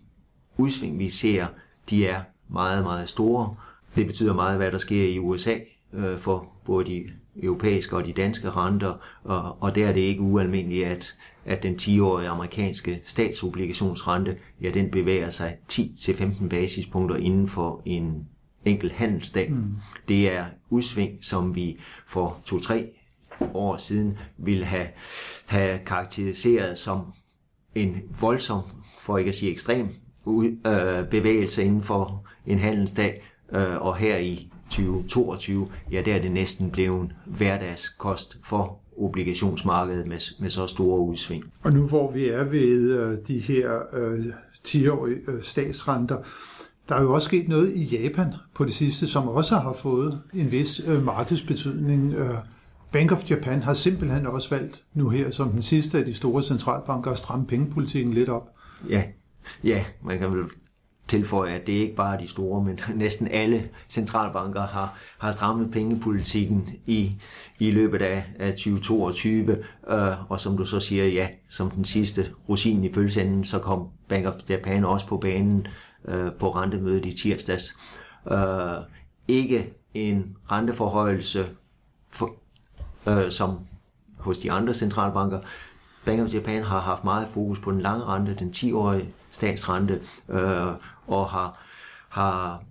udsving, 0.56 0.98
vi 0.98 1.10
ser, 1.10 1.46
de 1.90 2.06
er 2.06 2.22
meget, 2.48 2.82
meget 2.82 3.08
store. 3.08 3.54
Det 3.96 4.06
betyder 4.06 4.34
meget, 4.34 4.56
hvad 4.56 4.72
der 4.72 4.78
sker 4.78 5.04
i 5.04 5.18
USA 5.18 5.54
øh, 5.92 6.18
for 6.18 6.48
både 6.64 6.86
de 6.86 7.04
europæiske 7.42 7.96
og 7.96 8.06
de 8.06 8.12
danske 8.12 8.50
renter, 8.50 8.94
og, 9.24 9.62
og 9.62 9.74
der 9.74 9.88
er 9.88 9.92
det 9.92 10.00
ikke 10.00 10.20
ualmindeligt, 10.20 10.86
at, 10.86 11.14
at 11.44 11.62
den 11.62 11.74
10-årige 11.74 12.28
amerikanske 12.28 13.00
statsobligationsrente, 13.04 14.36
ja, 14.62 14.70
den 14.70 14.90
bevæger 14.90 15.30
sig 15.30 15.56
10-15 15.72 16.48
basispunkter 16.48 17.16
inden 17.16 17.48
for 17.48 17.82
en 17.84 18.26
enkelt 18.64 18.92
handelsdag. 18.92 19.50
Mm. 19.50 19.76
Det 20.08 20.32
er 20.32 20.44
udsving, 20.70 21.24
som 21.24 21.54
vi 21.54 21.78
for 22.06 22.40
2-3 22.48 22.97
år 23.54 23.76
siden 23.76 24.18
ville 24.38 24.64
have, 24.64 24.86
have 25.46 25.78
karakteriseret 25.86 26.78
som 26.78 27.12
en 27.74 28.02
voldsom, 28.20 28.60
for 29.00 29.18
ikke 29.18 29.28
at 29.28 29.34
sige 29.34 29.52
ekstrem, 29.52 29.88
øh, 30.66 31.08
bevægelse 31.10 31.64
inden 31.64 31.82
for 31.82 32.24
en 32.46 32.58
handelsdag, 32.58 33.22
øh, 33.52 33.76
og 33.76 33.96
her 33.96 34.16
i 34.16 34.52
2022, 34.70 35.68
ja, 35.92 36.02
der 36.02 36.14
er 36.14 36.18
det 36.18 36.32
næsten 36.32 36.70
blevet 36.70 37.14
hverdagskost 37.26 38.38
for 38.44 38.80
obligationsmarkedet 38.98 40.06
med, 40.06 40.40
med 40.40 40.50
så 40.50 40.66
store 40.66 41.00
udsving. 41.00 41.44
Og 41.62 41.72
nu 41.72 41.88
hvor 41.88 42.12
vi 42.12 42.28
er 42.28 42.44
ved 42.44 42.98
øh, 43.00 43.18
de 43.28 43.38
her 43.38 43.78
øh, 43.92 44.24
10-årige 44.68 45.18
øh, 45.28 45.42
statsrenter, 45.42 46.16
der 46.88 46.94
er 46.94 47.02
jo 47.02 47.14
også 47.14 47.24
sket 47.24 47.48
noget 47.48 47.72
i 47.74 47.82
Japan 47.84 48.32
på 48.54 48.64
det 48.64 48.74
sidste, 48.74 49.06
som 49.06 49.28
også 49.28 49.56
har 49.56 49.72
fået 49.72 50.20
en 50.34 50.50
vis 50.50 50.82
øh, 50.86 51.04
markedsbetydning. 51.04 52.14
Øh, 52.14 52.34
Bank 52.92 53.12
of 53.12 53.30
Japan 53.30 53.62
har 53.62 53.74
simpelthen 53.74 54.26
også 54.26 54.50
valgt 54.50 54.82
nu 54.94 55.08
her 55.08 55.30
som 55.30 55.50
den 55.50 55.62
sidste 55.62 55.98
af 55.98 56.04
de 56.04 56.14
store 56.14 56.42
centralbanker 56.42 57.10
at 57.10 57.18
stramme 57.18 57.46
pengepolitikken 57.46 58.14
lidt 58.14 58.28
op. 58.28 58.48
Ja, 58.88 59.02
ja 59.64 59.84
man 60.02 60.18
kan 60.18 60.32
vel 60.32 60.44
tilføje, 61.08 61.52
at 61.52 61.66
det 61.66 61.72
ikke 61.72 61.94
bare 61.94 62.14
er 62.14 62.18
de 62.18 62.28
store, 62.28 62.64
men 62.64 62.80
næsten 62.94 63.28
alle 63.28 63.68
centralbanker 63.88 64.66
har, 64.66 64.98
har 65.18 65.30
strammet 65.30 65.70
pengepolitikken 65.70 66.70
i, 66.86 67.12
i 67.58 67.70
løbet 67.70 68.02
af, 68.02 68.24
af 68.38 68.52
2022. 68.52 69.64
Øh, 69.90 70.30
og 70.30 70.40
som 70.40 70.56
du 70.56 70.64
så 70.64 70.80
siger, 70.80 71.06
ja, 71.06 71.28
som 71.48 71.70
den 71.70 71.84
sidste 71.84 72.26
rosin 72.48 72.84
i 72.84 72.92
følgesenden, 72.92 73.44
så 73.44 73.58
kom 73.58 73.88
Bank 74.08 74.26
of 74.26 74.34
Japan 74.48 74.84
også 74.84 75.06
på 75.06 75.16
banen 75.16 75.66
øh, 76.04 76.32
på 76.38 76.50
rentemødet 76.50 77.06
i 77.06 77.12
tirsdags. 77.12 77.78
Øh, 78.30 78.38
ikke 79.28 79.72
en 79.94 80.36
renteforhøjelse 80.50 81.46
for, 82.10 82.34
øh, 83.08 83.30
som 83.30 83.58
hos 84.18 84.38
de 84.38 84.52
andre 84.52 84.74
centralbanker. 84.74 85.40
Bank 86.06 86.20
of 86.20 86.34
Japan 86.34 86.62
har 86.62 86.80
haft 86.80 87.04
meget 87.04 87.28
fokus 87.28 87.58
på 87.58 87.70
den 87.70 87.80
lange 87.80 88.04
rente, 88.04 88.34
den 88.34 88.50
10-årige 88.56 89.08
statsrente, 89.30 90.00
øh, 90.28 90.66
og 91.06 91.26
har, 91.26 91.58
har, 92.08 92.62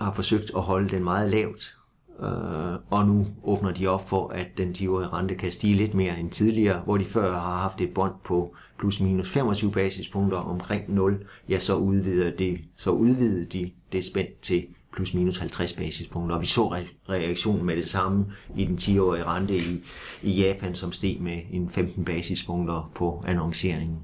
har 0.00 0.12
forsøgt 0.12 0.50
at 0.56 0.62
holde 0.62 0.88
den 0.88 1.04
meget 1.04 1.30
lavt. 1.30 1.76
Øh, 2.20 2.78
og 2.90 3.06
nu 3.06 3.26
åbner 3.42 3.72
de 3.72 3.86
op 3.86 4.08
for, 4.08 4.28
at 4.28 4.46
den 4.58 4.72
10-årige 4.78 5.08
rente 5.08 5.34
kan 5.34 5.52
stige 5.52 5.74
lidt 5.74 5.94
mere 5.94 6.18
end 6.18 6.30
tidligere, 6.30 6.80
hvor 6.80 6.96
de 6.96 7.04
før 7.04 7.32
har 7.32 7.56
haft 7.56 7.80
et 7.80 7.94
bånd 7.94 8.14
på 8.24 8.54
plus 8.78 9.00
minus 9.00 9.30
25 9.30 9.72
basispunkter 9.72 10.38
omkring 10.38 10.94
0, 10.94 11.26
ja, 11.48 11.58
så 11.58 11.74
udvider, 11.74 12.30
det, 12.36 12.60
så 12.76 12.90
udvider 12.90 13.44
de 13.48 13.70
det 13.92 14.04
spænd 14.04 14.28
til 14.42 14.66
plus 14.92 15.14
minus 15.14 15.38
50 15.38 15.72
basispunkter. 15.72 16.36
Og 16.36 16.42
vi 16.42 16.46
så 16.46 16.68
reaktionen 17.08 17.66
med 17.66 17.76
det 17.76 17.88
samme 17.88 18.26
i 18.56 18.64
den 18.64 18.76
10-årige 18.76 19.24
rente 19.24 19.56
i, 19.56 19.84
i 20.22 20.42
Japan, 20.42 20.74
som 20.74 20.92
steg 20.92 21.16
med 21.20 21.38
en 21.50 21.70
15 21.70 22.04
basispunkter 22.04 22.90
på 22.94 23.24
annonceringen. 23.26 23.98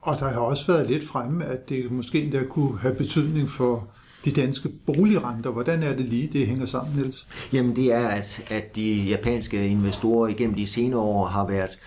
Og 0.00 0.18
der 0.18 0.28
har 0.28 0.40
også 0.40 0.72
været 0.72 0.90
lidt 0.90 1.04
fremme, 1.04 1.44
at 1.44 1.68
det 1.68 1.90
måske 1.90 2.22
endda 2.22 2.44
kunne 2.44 2.78
have 2.78 2.94
betydning 2.94 3.48
for 3.48 3.88
de 4.24 4.30
danske 4.30 4.68
boligrenter. 4.68 5.50
Hvordan 5.50 5.82
er 5.82 5.96
det 5.96 6.04
lige, 6.04 6.30
det 6.32 6.46
hænger 6.46 6.66
sammen, 6.66 6.96
Niels? 6.96 7.26
Jamen 7.52 7.76
det 7.76 7.92
er, 7.92 8.08
at, 8.08 8.42
at 8.50 8.76
de 8.76 8.94
japanske 8.94 9.68
investorer 9.68 10.28
igennem 10.28 10.56
de 10.56 10.66
senere 10.66 11.00
år 11.00 11.26
har 11.26 11.46
været, 11.46 11.78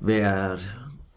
været, 0.00 0.76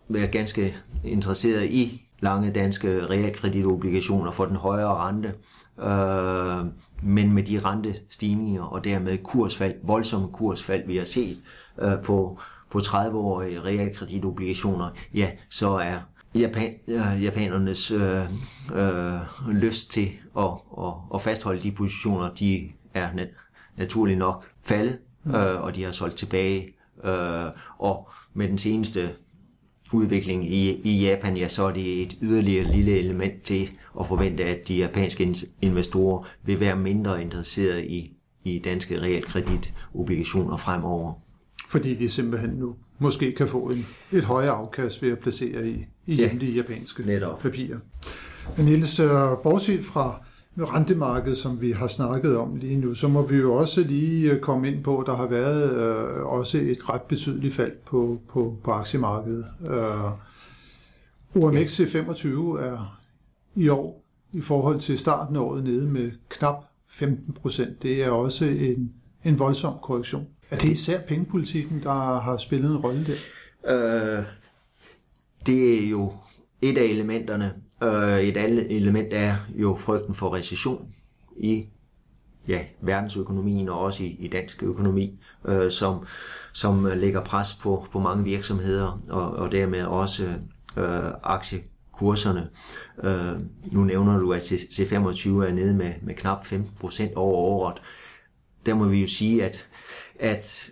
været 0.10 0.32
ganske 0.32 0.76
interesseret 1.04 1.66
i 1.66 2.02
lange 2.20 2.52
danske 2.52 3.06
realkreditobligationer 3.06 4.32
for 4.32 4.46
den 4.46 4.56
højere 4.56 5.08
rente. 5.08 5.34
Øh, 5.82 6.66
men 7.04 7.34
med 7.34 7.44
de 7.44 7.60
rentestigninger 7.60 8.64
og 8.64 8.84
dermed 8.84 9.18
kursfald, 9.18 9.76
voldsomme 9.84 10.28
kursfald, 10.28 10.88
vi 10.88 10.98
har 10.98 11.06
set 11.06 11.42
øh, 11.82 12.02
på, 12.04 12.40
på 12.70 12.78
30-årige 12.78 13.62
realkreditobligationer, 13.62 14.90
ja, 15.14 15.30
så 15.50 15.70
er 15.70 16.00
Japan, 16.36 16.74
øh, 16.88 17.24
japanernes 17.24 17.92
øh, 17.92 18.24
øh, 18.76 19.20
lyst 19.52 19.92
til 19.92 20.12
at, 20.38 20.52
at, 20.78 20.94
at 21.14 21.22
fastholde 21.22 21.62
de 21.62 21.72
positioner, 21.72 22.34
de 22.34 22.70
er 22.94 23.14
nat- 23.14 23.36
naturligt 23.78 24.20
nok 24.20 24.46
faldet, 24.64 24.98
mm. 25.24 25.36
øh, 25.36 25.64
og 25.64 25.76
de 25.76 25.84
har 25.84 25.92
solgt 25.92 26.16
tilbage. 26.16 26.74
Øh, 27.04 27.46
og 27.78 28.10
med 28.34 28.48
den 28.48 28.58
seneste 28.58 29.10
udvikling 29.94 30.52
i, 30.52 30.82
i 30.84 31.06
Japan, 31.06 31.38
ja, 31.38 31.48
så 31.48 31.64
er 31.64 31.72
det 31.72 32.02
et 32.02 32.18
yderligere 32.22 32.72
lille 32.72 33.00
element 33.00 33.44
til 33.44 33.72
at 34.00 34.08
forvente, 34.08 34.44
at 34.44 34.68
de 34.68 34.76
japanske 34.78 35.36
investorer 35.62 36.28
vil 36.44 36.60
være 36.60 36.76
mindre 36.76 37.22
interesserede 37.22 37.88
i, 37.88 38.14
i 38.44 38.60
danske 38.60 39.02
realkreditobligationer 39.02 40.58
fremover. 40.58 41.14
Fordi 41.70 41.96
de 41.96 42.10
simpelthen 42.10 42.50
nu 42.50 42.76
måske 43.00 43.32
kan 43.32 43.48
få 43.48 43.70
en, 43.70 43.86
et 44.12 44.24
højere 44.24 44.52
afkast 44.52 45.02
ved 45.02 45.12
at 45.12 45.20
placere 45.20 45.68
i, 45.68 45.86
i 46.06 46.16
ja, 46.16 46.28
hjemlige 46.28 46.56
japanske 46.56 47.04
netop. 47.04 47.40
papirer. 47.40 47.78
Men 48.58 48.66
Niels, 48.66 49.00
øh, 49.00 49.10
bortset 49.44 49.84
fra 49.84 50.22
rentemarkedet, 50.66 51.38
som 51.38 51.62
vi 51.62 51.72
har 51.72 51.88
snakket 51.88 52.38
om 52.38 52.56
lige 52.56 52.78
nu, 52.78 52.94
så 52.94 53.08
må 53.08 53.28
vi 53.28 53.38
jo 53.38 53.54
også 53.54 53.82
lige 53.82 54.32
øh, 54.32 54.40
komme 54.40 54.68
ind 54.68 54.84
på, 54.84 55.00
at 55.00 55.08
der 55.08 55.16
har 55.16 55.28
været 55.28 55.72
øh, 55.72 56.26
også 56.26 56.58
et 56.58 56.90
ret 56.90 57.02
betydeligt 57.02 57.54
fald 57.54 57.72
på, 57.86 58.20
på, 58.30 58.58
på 58.64 58.72
aktiemarkedet. 58.72 59.46
Øh, 59.72 60.12
OMX 61.44 61.80
C25 61.80 62.28
er 62.62 63.00
i 63.56 63.70
år 63.70 64.04
i 64.34 64.42
forhold 64.42 64.80
til 64.80 64.98
starten 64.98 65.36
af 65.36 65.40
året 65.40 65.64
nede 65.64 65.86
med 65.88 66.12
knap 66.30 66.66
15 66.90 67.34
procent. 67.34 67.84
Det 67.84 68.04
er 68.04 68.10
også 68.10 68.46
en, 68.46 68.94
en 69.24 69.40
voldsom 69.40 69.74
korrektion. 69.82 70.28
Er 70.50 70.58
det 70.58 70.70
især 70.70 71.02
pengepolitikken, 71.02 71.84
der 71.84 72.20
har 72.20 72.38
spillet 72.38 72.72
en 72.72 72.78
rolle 72.78 73.06
der? 73.06 74.18
Øh, 74.18 74.24
det 75.46 75.84
er 75.84 75.90
jo 75.90 76.14
et 76.62 76.78
af 76.78 76.84
elementerne. 76.84 77.54
Øh, 77.84 78.20
et 78.20 78.38
andet 78.38 78.76
element 78.76 79.08
er 79.12 79.36
jo 79.56 79.76
frygten 79.76 80.16
for 80.16 80.36
recession 80.36 80.88
i 81.38 81.66
ja, 82.48 82.60
verdensøkonomien 82.82 83.70
og 83.70 83.80
også 83.80 84.04
i, 84.04 84.08
i 84.08 84.28
dansk 84.28 84.64
økonomi, 84.64 85.20
øh, 85.46 85.72
som, 85.72 86.06
som 86.54 86.86
lægger 86.96 87.24
pres 87.24 87.54
på, 87.54 87.86
på 87.92 88.00
mange 88.00 88.24
virksomheder 88.24 89.00
og, 89.10 89.32
og 89.32 89.52
dermed 89.52 89.84
også 89.84 90.24
øh, 90.78 91.12
aktiekurserne. 91.24 92.50
Øh, 93.04 93.40
nu 93.72 93.84
nævner 93.84 94.20
du, 94.20 94.34
at 94.34 94.52
C25 94.52 95.30
er 95.30 95.52
nede 95.54 95.74
med, 95.74 95.94
med 96.02 96.16
knap 96.16 96.46
15% 96.46 97.14
over 97.16 97.38
året. 97.38 97.82
Der 98.66 98.74
må 98.74 98.86
vi 98.86 99.02
jo 99.02 99.08
sige, 99.08 99.46
at, 99.46 99.68
at 100.20 100.72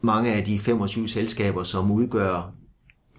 mange 0.00 0.32
af 0.32 0.44
de 0.44 0.58
25 0.58 1.08
selskaber, 1.08 1.62
som 1.62 1.90
udgør 1.90 2.52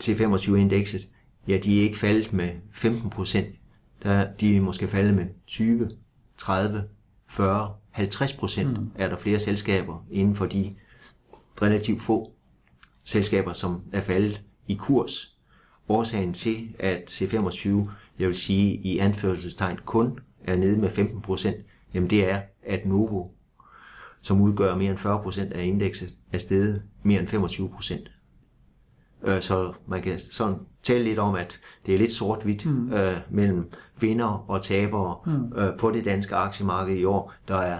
C25-indekset, 0.03 1.07
ja, 1.47 1.57
de 1.57 1.79
er 1.79 1.83
ikke 1.83 1.97
faldet 1.97 2.33
med 2.33 2.49
15 2.71 3.09
procent. 3.09 3.47
De 4.39 4.57
er 4.57 4.61
måske 4.61 4.87
faldet 4.87 5.15
med 5.15 5.25
20, 5.47 5.89
30, 6.37 6.83
40, 7.29 7.73
50 7.91 8.33
procent 8.33 8.79
mm. 8.79 8.91
er 8.95 9.09
der 9.09 9.17
flere 9.17 9.39
selskaber 9.39 10.05
inden 10.11 10.35
for 10.35 10.45
de 10.45 10.75
relativt 11.61 12.01
få 12.01 12.33
selskaber, 13.03 13.53
som 13.53 13.81
er 13.91 14.01
faldet 14.01 14.43
i 14.67 14.75
kurs. 14.75 15.37
Årsagen 15.89 16.33
til, 16.33 16.75
at 16.79 17.11
C25, 17.11 17.69
jeg 18.19 18.27
vil 18.27 18.33
sige 18.33 18.75
i 18.75 18.97
anførselstegn, 18.97 19.77
kun 19.85 20.19
er 20.43 20.55
nede 20.55 20.77
med 20.77 20.89
15 20.89 21.21
procent, 21.21 21.57
jamen 21.93 22.09
det 22.09 22.29
er, 22.29 22.41
at 22.63 22.85
Novo, 22.85 23.27
som 24.21 24.41
udgør 24.41 24.75
mere 24.75 24.89
end 24.89 24.97
40 24.97 25.23
procent 25.23 25.53
af 25.53 25.65
indekset, 25.65 26.15
er 26.31 26.37
steget 26.37 26.83
mere 27.03 27.19
end 27.19 27.27
25 27.27 27.69
procent. 27.69 28.11
Øh, 29.23 29.41
så 29.41 29.73
man 29.87 30.01
kan 30.01 30.19
sådan 30.19 30.55
tale 30.83 31.03
lidt 31.03 31.19
om, 31.19 31.35
at 31.35 31.59
det 31.85 31.93
er 31.93 31.97
lidt 31.97 32.11
sort-hvidt 32.11 32.65
mm. 32.65 32.93
øh, 32.93 33.17
mellem 33.29 33.71
vinder 33.99 34.45
og 34.49 34.61
tabere 34.61 35.17
mm. 35.25 35.53
øh, 35.55 35.77
på 35.77 35.91
det 35.91 36.05
danske 36.05 36.35
aktiemarked 36.35 36.97
i 36.97 37.05
år. 37.05 37.33
Der 37.47 37.57
er 37.57 37.79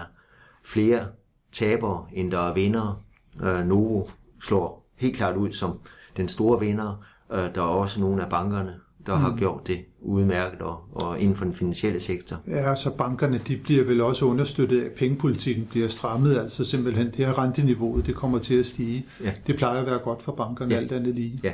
flere 0.64 1.06
tabere, 1.52 2.06
end 2.12 2.30
der 2.30 2.48
er 2.48 2.54
vindere. 2.54 2.96
Øh, 3.42 3.66
Novo 3.66 4.04
slår 4.42 4.90
helt 4.96 5.16
klart 5.16 5.36
ud 5.36 5.52
som 5.52 5.78
den 6.16 6.28
store 6.28 6.60
vinder. 6.60 7.04
Øh, 7.32 7.54
der 7.54 7.62
er 7.62 7.66
også 7.66 8.00
nogle 8.00 8.22
af 8.22 8.30
bankerne, 8.30 8.80
der 9.08 9.16
mm. 9.16 9.22
har 9.22 9.36
gjort 9.36 9.66
det 9.66 9.84
udmærket 10.00 10.60
og, 10.60 10.84
og 10.92 11.20
inden 11.20 11.36
for 11.36 11.44
den 11.44 11.54
finansielle 11.54 12.00
sektor. 12.00 12.36
Ja, 12.46 12.74
så 12.74 12.90
bankerne 12.90 13.38
de 13.38 13.56
bliver 13.56 13.84
vel 13.84 14.00
også 14.00 14.24
understøttet 14.24 14.80
af, 14.80 14.84
at 14.84 14.92
pengepolitikken 14.92 15.66
bliver 15.66 15.88
strammet, 15.88 16.38
altså 16.38 16.64
simpelthen 16.64 17.06
det 17.06 17.16
her 17.16 17.38
renteniveauet, 17.38 18.06
det 18.06 18.14
kommer 18.14 18.38
til 18.38 18.54
at 18.54 18.66
stige. 18.66 19.06
Ja. 19.24 19.32
Det 19.46 19.56
plejer 19.56 19.80
at 19.80 19.86
være 19.86 19.98
godt 19.98 20.22
for 20.22 20.32
bankerne, 20.32 20.74
ja. 20.74 20.80
alt 20.80 20.92
andet 20.92 21.14
lige. 21.14 21.40
Ja, 21.42 21.52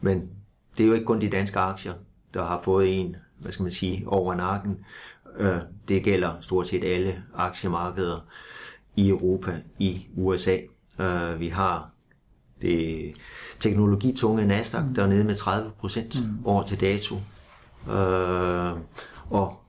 men 0.00 0.30
det 0.78 0.84
er 0.84 0.88
jo 0.88 0.94
ikke 0.94 1.06
kun 1.06 1.20
de 1.20 1.28
danske 1.28 1.58
aktier, 1.58 1.94
der 2.34 2.44
har 2.44 2.60
fået 2.64 3.00
en, 3.00 3.16
hvad 3.38 3.52
skal 3.52 3.62
man 3.62 3.72
sige, 3.72 4.08
over 4.08 4.34
nakken. 4.34 4.78
Øh, 5.38 5.56
det 5.88 6.02
gælder 6.02 6.32
stort 6.40 6.68
set 6.68 6.84
alle 6.84 7.22
aktiemarkeder 7.34 8.26
i 8.96 9.08
Europa, 9.08 9.56
i 9.78 10.06
USA. 10.16 10.56
Øh, 11.00 11.40
vi 11.40 11.48
har 11.48 11.91
det 12.62 13.12
teknologitunge 13.60 14.46
Nasdaq, 14.46 14.84
mm. 14.84 14.94
der 14.94 15.02
er 15.02 15.06
nede 15.06 15.24
med 15.24 15.34
30 15.34 15.70
procent 15.78 16.22
mm. 16.22 16.46
år 16.46 16.62
til 16.62 16.80
dato. 16.80 17.14
Øh, 17.90 18.72
og 19.30 19.60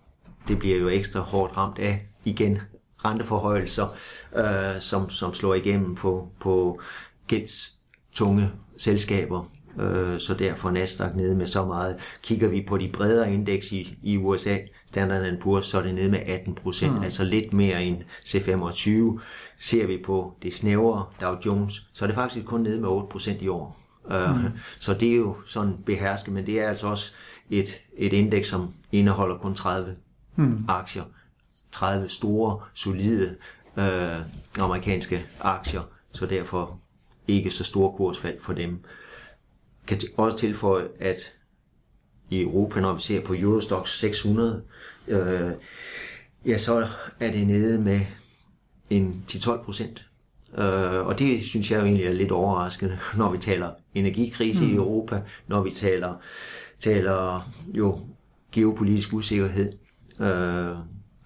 det 0.48 0.60
bliver 0.60 0.78
jo 0.78 0.88
ekstra 0.90 1.20
hårdt 1.20 1.58
ramt 1.58 1.80
af 1.80 2.06
igen 2.26 2.60
renteforhøjelser, 3.06 3.96
øh, 4.36 4.82
som, 4.82 5.10
som 5.10 5.34
slår 5.34 5.54
igennem 5.54 5.96
på, 5.96 6.30
på 6.40 6.82
gældstunge 7.28 8.52
selskaber. 8.78 9.52
Øh, 9.80 10.20
så 10.20 10.34
derfor 10.34 10.72
Nasdaq 10.72 11.16
nede 11.16 11.36
med 11.36 11.48
så 11.48 11.66
meget. 11.66 11.96
Kigger 12.22 12.48
vi 12.48 12.66
på 12.68 12.78
de 12.78 12.90
bredere 12.94 13.34
indeks 13.34 13.72
i, 13.72 13.98
i 14.04 14.18
USA, 14.18 14.58
Standard 14.88 15.34
Poor's, 15.46 15.62
så 15.62 15.78
er 15.78 15.82
det 15.82 15.96
nede 15.96 16.12
med 16.12 16.20
18 16.26 16.56
procent, 16.56 16.94
mm. 16.94 17.04
altså 17.04 17.24
lidt 17.24 17.54
mere 17.54 17.84
end 17.84 17.98
C25. 18.26 19.20
Ser 19.63 19.86
vi 19.86 19.98
på 20.05 20.34
det 20.41 20.53
snævre 20.53 21.05
Dow 21.22 21.36
Jones, 21.46 21.88
så 21.93 22.05
er 22.05 22.08
det 22.08 22.15
faktisk 22.15 22.46
kun 22.46 22.62
nede 22.62 22.82
med 22.82 22.89
8 22.89 23.08
procent 23.10 23.41
i 23.41 23.48
år. 23.48 23.79
Øh, 24.12 24.43
mm. 24.43 24.51
Så 24.79 24.93
det 24.93 25.12
er 25.12 25.15
jo 25.15 25.36
sådan 25.46 25.77
behersket, 25.86 26.34
men 26.34 26.46
det 26.46 26.60
er 26.60 26.70
altså 26.70 26.88
også 26.88 27.13
et, 27.50 27.82
et 27.98 28.13
indeks, 28.13 28.48
som 28.48 28.74
indeholder 28.91 29.38
kun 29.38 29.55
30 29.55 29.96
mm. 30.36 30.65
aktier. 30.67 31.03
30 31.72 32.10
store, 32.10 32.60
solide 32.74 33.36
øh, 33.77 34.20
amerikanske 34.60 35.25
aktier, 35.39 35.82
så 36.12 36.25
derfor 36.25 36.79
ikke 37.27 37.50
så 37.50 37.63
store 37.63 37.98
kursfald 37.98 38.39
for 38.39 38.53
dem. 38.53 38.84
Kan 39.88 40.00
også 40.17 40.38
tilføje, 40.38 40.88
at 41.00 41.34
i 42.29 42.41
Europa, 42.41 42.79
når 42.79 42.93
vi 42.93 43.01
ser 43.01 43.22
på 43.22 43.34
Eurostox 43.38 43.89
600, 43.89 44.63
øh, 45.08 45.51
ja, 46.46 46.58
så 46.58 46.88
er 47.20 47.32
det 47.32 47.48
nede 47.48 47.79
med 47.82 48.00
en 48.98 49.26
10-12 49.32 49.64
procent. 49.64 50.06
Øh, 50.58 51.08
og 51.08 51.20
det 51.20 51.44
synes 51.44 51.72
jeg 51.72 51.80
jo 51.80 51.86
egentlig 51.86 52.06
er 52.06 52.12
lidt 52.12 52.32
overraskende, 52.32 53.00
når 53.18 53.32
vi 53.32 53.38
taler 53.38 53.72
energikrise 53.94 54.64
mm. 54.64 54.72
i 54.72 54.76
Europa, 54.76 55.22
når 55.48 55.62
vi 55.62 55.70
taler, 55.70 56.14
taler 56.80 57.50
jo 57.74 58.00
geopolitisk 58.52 59.14
usikkerhed. 59.14 59.74
Øh, 60.22 60.76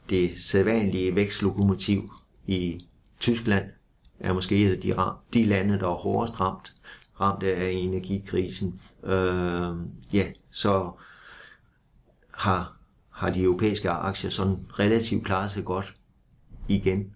det 0.10 0.32
sædvanlige 0.38 1.16
vækstlokomotiv 1.16 2.12
i 2.48 2.86
Tyskland 3.20 3.66
er 4.20 4.34
måske 4.34 4.66
et 4.66 4.72
af 4.72 4.80
de, 4.80 4.94
de 5.34 5.46
lande, 5.46 5.80
der 5.80 5.88
er 5.88 5.94
hårdest 5.94 6.40
ramt, 6.40 6.74
ramt 7.22 7.44
af 7.44 7.72
energikrisen. 7.72 8.82
Øh, 9.04 9.76
ja, 10.14 10.26
så 10.52 10.92
har, 12.34 12.78
har 13.10 13.30
de 13.30 13.42
europæiske 13.42 13.90
aktier 13.90 14.30
sådan 14.30 14.58
relativt 14.80 15.26
klaret 15.26 15.52
sig 15.52 15.66
godt 15.66 15.96
igen. 16.68 17.12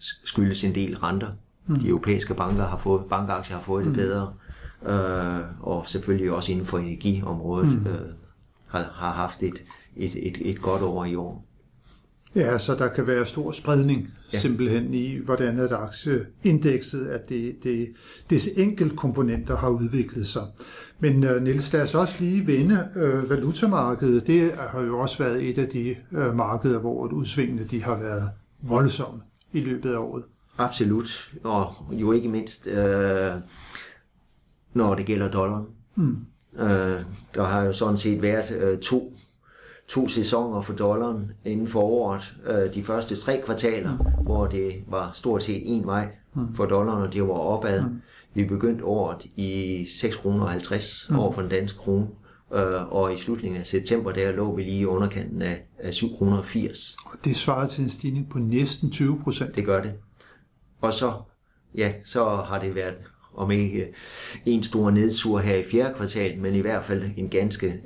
Skyldes 0.00 0.64
en 0.64 0.74
del 0.74 0.96
renter. 0.96 1.28
Mm. 1.66 1.76
De 1.76 1.88
europæiske 1.88 2.34
banker 2.34 2.66
har 2.66 2.76
fået, 2.78 3.04
bankaktier 3.10 3.56
har 3.56 3.62
fået 3.62 3.84
det 3.84 3.92
mm. 3.92 3.98
bedre. 3.98 4.32
Øh, 4.86 5.40
og 5.60 5.86
selvfølgelig 5.86 6.32
også 6.32 6.52
inden 6.52 6.66
for 6.66 6.78
energiområdet 6.78 7.80
mm. 7.80 7.86
øh, 7.86 8.00
har, 8.66 8.90
har 8.94 9.12
haft 9.12 9.42
et, 9.42 9.62
et, 9.96 10.16
et, 10.26 10.38
et 10.40 10.62
godt 10.62 10.82
år 10.82 11.04
i 11.04 11.14
år. 11.14 11.44
Ja, 12.34 12.58
så 12.58 12.74
der 12.74 12.88
kan 12.88 13.06
være 13.06 13.26
stor 13.26 13.52
spredning 13.52 14.08
ja. 14.32 14.40
simpelthen 14.40 14.94
i, 14.94 15.18
hvordan 15.24 15.58
at 15.58 15.72
aktieindekset, 15.72 17.06
at 17.06 17.28
det, 17.28 17.56
det, 17.62 17.88
det 18.30 18.48
enkelt 18.56 18.96
komponenter 18.96 19.56
har 19.56 19.68
udviklet 19.68 20.26
sig. 20.26 20.46
Men 20.98 21.24
uh, 21.24 21.42
Niels, 21.42 21.72
lad 21.72 21.82
os 21.82 21.94
også 21.94 22.14
lige 22.20 22.46
vende 22.46 22.88
uh, 22.96 23.30
valutamarkedet. 23.30 24.26
Det 24.26 24.52
har 24.70 24.80
jo 24.80 24.98
også 24.98 25.22
været 25.22 25.48
et 25.48 25.58
af 25.58 25.68
de 25.68 25.96
uh, 26.10 26.36
markeder, 26.36 26.78
hvor 26.78 27.06
udsvingene 27.06 27.64
de 27.64 27.82
har 27.82 27.98
været 27.98 28.30
voldsomme 28.62 29.20
i 29.52 29.60
løbet 29.60 29.92
af 29.92 29.98
året. 29.98 30.24
Absolut, 30.58 31.32
og 31.44 31.74
jo 31.92 32.12
ikke 32.12 32.28
mindst, 32.28 32.66
uh, 32.66 33.40
når 34.72 34.94
det 34.94 35.06
gælder 35.06 35.30
dollaren. 35.30 35.66
Mm. 35.94 36.16
Uh, 36.52 36.60
der 37.34 37.44
har 37.44 37.62
jo 37.62 37.72
sådan 37.72 37.96
set 37.96 38.22
været 38.22 38.72
uh, 38.72 38.78
to 38.78 39.12
to 39.90 40.08
sæsoner 40.08 40.60
for 40.60 40.72
dollaren 40.72 41.32
inden 41.44 41.66
for 41.66 41.80
året. 41.80 42.34
Øh, 42.46 42.74
de 42.74 42.82
første 42.82 43.16
tre 43.16 43.42
kvartaler, 43.44 43.92
mm. 43.92 44.24
hvor 44.24 44.46
det 44.46 44.72
var 44.88 45.10
stort 45.12 45.42
set 45.42 45.62
en 45.64 45.86
vej 45.86 46.08
mm. 46.34 46.54
for 46.54 46.66
dollaren, 46.66 47.02
og 47.02 47.12
det 47.12 47.22
var 47.22 47.34
opad. 47.34 47.82
Mm. 47.82 48.00
Vi 48.34 48.44
begyndte 48.44 48.84
året 48.84 49.26
i 49.36 49.82
6,50 49.82 50.22
kroner 50.22 50.58
mm. 51.10 51.18
over 51.18 51.32
for 51.32 51.40
den 51.40 51.50
danske 51.50 51.78
krone. 51.78 52.08
Øh, 52.54 52.92
og 52.92 53.12
i 53.12 53.16
slutningen 53.16 53.60
af 53.60 53.66
september, 53.66 54.12
der 54.12 54.32
lå 54.32 54.56
vi 54.56 54.62
lige 54.62 54.80
i 54.80 54.84
underkanten 54.84 55.42
af, 55.42 55.62
af 55.78 55.90
7,80 55.90 56.16
kroner. 56.16 56.36
Og 57.04 57.24
det 57.24 57.36
svarer 57.36 57.68
til 57.68 57.84
en 57.84 57.90
stigning 57.90 58.30
på 58.30 58.38
næsten 58.38 58.90
20 58.90 59.20
procent. 59.24 59.56
Det 59.56 59.64
gør 59.64 59.82
det. 59.82 59.92
Og 60.80 60.92
så, 60.92 61.12
ja, 61.74 61.92
så 62.04 62.36
har 62.36 62.58
det 62.58 62.74
været 62.74 62.94
om 63.34 63.50
ikke 63.50 63.92
en 64.46 64.62
stor 64.62 64.90
nedsur 64.90 65.38
her 65.38 65.56
i 65.56 65.62
fjerde 65.62 65.94
kvartal, 65.94 66.38
men 66.38 66.54
i 66.54 66.60
hvert 66.60 66.84
fald 66.84 67.10
en 67.16 67.28
ganske, 67.28 67.80